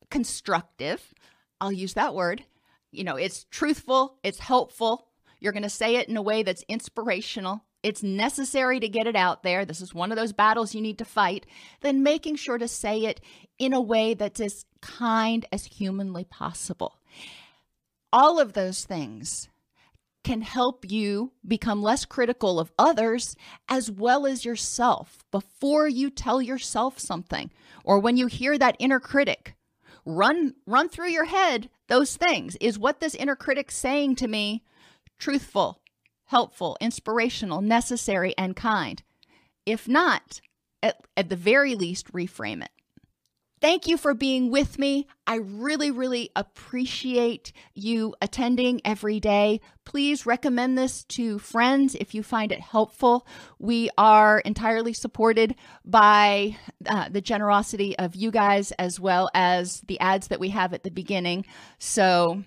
constructive, 0.10 1.14
I'll 1.60 1.72
use 1.72 1.94
that 1.94 2.14
word. 2.14 2.44
You 2.92 3.04
know, 3.04 3.16
it's 3.16 3.46
truthful, 3.46 4.18
it's 4.24 4.40
helpful. 4.40 5.08
You're 5.40 5.54
going 5.54 5.64
to 5.64 5.70
say 5.70 5.96
it 5.96 6.10
in 6.10 6.18
a 6.18 6.22
way 6.22 6.44
that's 6.44 6.64
inspirational. 6.68 7.64
It's 7.88 8.04
necessary 8.04 8.80
to 8.80 8.90
get 8.90 9.08
it 9.08 9.16
out 9.16 9.44
there. 9.44 9.66
This 9.66 9.82
is 9.82 9.94
one 9.94 10.12
of 10.12 10.18
those 10.18 10.34
battles 10.34 10.76
you 10.76 10.82
need 10.82 10.98
to 10.98 11.06
fight. 11.06 11.46
Then 11.82 12.04
making 12.04 12.36
sure 12.36 12.58
to 12.58 12.68
say 12.68 13.06
it 13.06 13.22
in 13.58 13.74
a 13.74 13.82
way 13.82 14.14
that's 14.14 14.40
as 14.40 14.66
kind 14.82 15.46
as 15.52 15.66
humanly 15.66 16.24
possible 16.24 16.98
all 18.14 18.40
of 18.40 18.54
those 18.54 18.86
things 18.86 19.50
can 20.24 20.42
help 20.42 20.90
you 20.90 21.32
become 21.48 21.82
less 21.82 22.04
critical 22.06 22.60
of 22.60 22.72
others 22.78 23.36
as 23.70 23.90
well 23.90 24.26
as 24.26 24.44
yourself 24.44 25.24
before 25.32 25.88
you 25.88 26.10
tell 26.10 26.42
yourself 26.42 27.00
something 27.00 27.50
or 27.84 28.00
when 28.00 28.18
you 28.18 28.28
hear 28.28 28.58
that 28.58 28.76
inner 28.80 29.00
critic 29.00 29.56
run 30.06 30.54
run 30.66 30.90
through 30.90 31.10
your 31.10 31.26
head 31.26 31.70
those 31.88 32.18
things 32.18 32.56
is 32.58 32.80
what 32.80 33.00
this 33.00 33.16
inner 33.16 33.36
critic 33.36 33.72
saying 33.72 34.16
to 34.16 34.28
me 34.28 34.64
truthful 35.18 35.82
helpful 36.28 36.78
inspirational 36.80 37.62
necessary 37.62 38.34
and 38.38 38.56
kind 38.56 39.04
if 39.66 39.88
not 39.88 40.40
at, 40.82 41.06
at 41.16 41.30
the 41.30 41.36
very 41.36 41.76
least 41.76 42.12
reframe 42.14 42.64
it 42.64 42.72
Thank 43.60 43.88
you 43.88 43.98
for 43.98 44.14
being 44.14 44.52
with 44.52 44.78
me. 44.78 45.08
I 45.26 45.38
really, 45.38 45.90
really 45.90 46.30
appreciate 46.36 47.52
you 47.74 48.14
attending 48.22 48.82
every 48.86 49.20
day. 49.20 49.62
Please 49.84 50.28
recommend 50.28 50.78
this 50.78 51.04
to 51.06 51.40
friends 51.40 51.96
if 51.96 52.14
you 52.14 52.22
find 52.22 52.52
it 52.52 52.60
helpful. 52.60 53.26
We 53.58 53.90
are 53.98 54.40
entirely 54.40 54.94
supported 54.94 55.56
by 55.84 56.56
uh, 56.86 57.10
the 57.10 57.22
generosity 57.22 57.98
of 57.98 58.16
you 58.16 58.30
guys 58.30 58.72
as 58.74 59.00
well 59.00 59.28
as 59.34 59.82
the 59.88 60.00
ads 60.00 60.28
that 60.28 60.40
we 60.40 60.50
have 60.50 60.72
at 60.74 60.84
the 60.84 60.92
beginning. 60.92 61.44
So, 61.80 62.44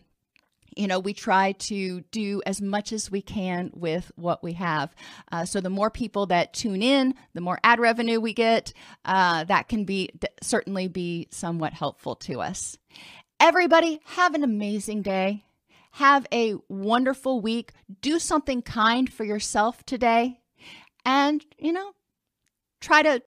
you 0.77 0.87
know, 0.87 0.99
we 0.99 1.13
try 1.13 1.53
to 1.53 2.01
do 2.13 2.43
as 2.47 2.61
much 2.61 2.93
as 2.93 3.11
we 3.11 3.23
can 3.23 3.71
with 3.75 4.13
what 4.17 4.43
we 4.43 4.53
have. 4.55 4.95
Uh, 5.33 5.45
so 5.45 5.61
the 5.61 5.71
more 5.71 5.91
people 5.91 6.27
that 6.27 6.53
tune 6.53 6.83
in, 6.83 7.15
the 7.35 7.41
more 7.41 7.59
ad 7.65 7.81
revenue 7.81 8.21
we 8.21 8.33
get. 8.33 8.73
Uh, 9.05 9.45
that 9.45 9.69
can 9.69 9.85
be 9.85 10.11
certainly 10.43 10.89
be 10.89 11.29
somewhat 11.31 11.73
helpful 11.73 12.15
to 12.17 12.41
us. 12.41 12.77
Everybody, 13.39 14.01
have 14.05 14.35
an 14.35 14.45
amazing 14.45 15.03
day. 15.03 15.45
Have 15.93 16.27
a 16.33 16.55
wonderful 16.69 17.41
week. 17.41 17.73
Do 18.01 18.19
something 18.19 18.63
kind 18.63 19.13
for 19.13 19.25
yourself 19.25 19.85
today. 19.85 20.41
And, 21.05 21.45
you 21.59 21.73
know, 21.73 21.93
try 22.81 23.03
to 23.03 23.19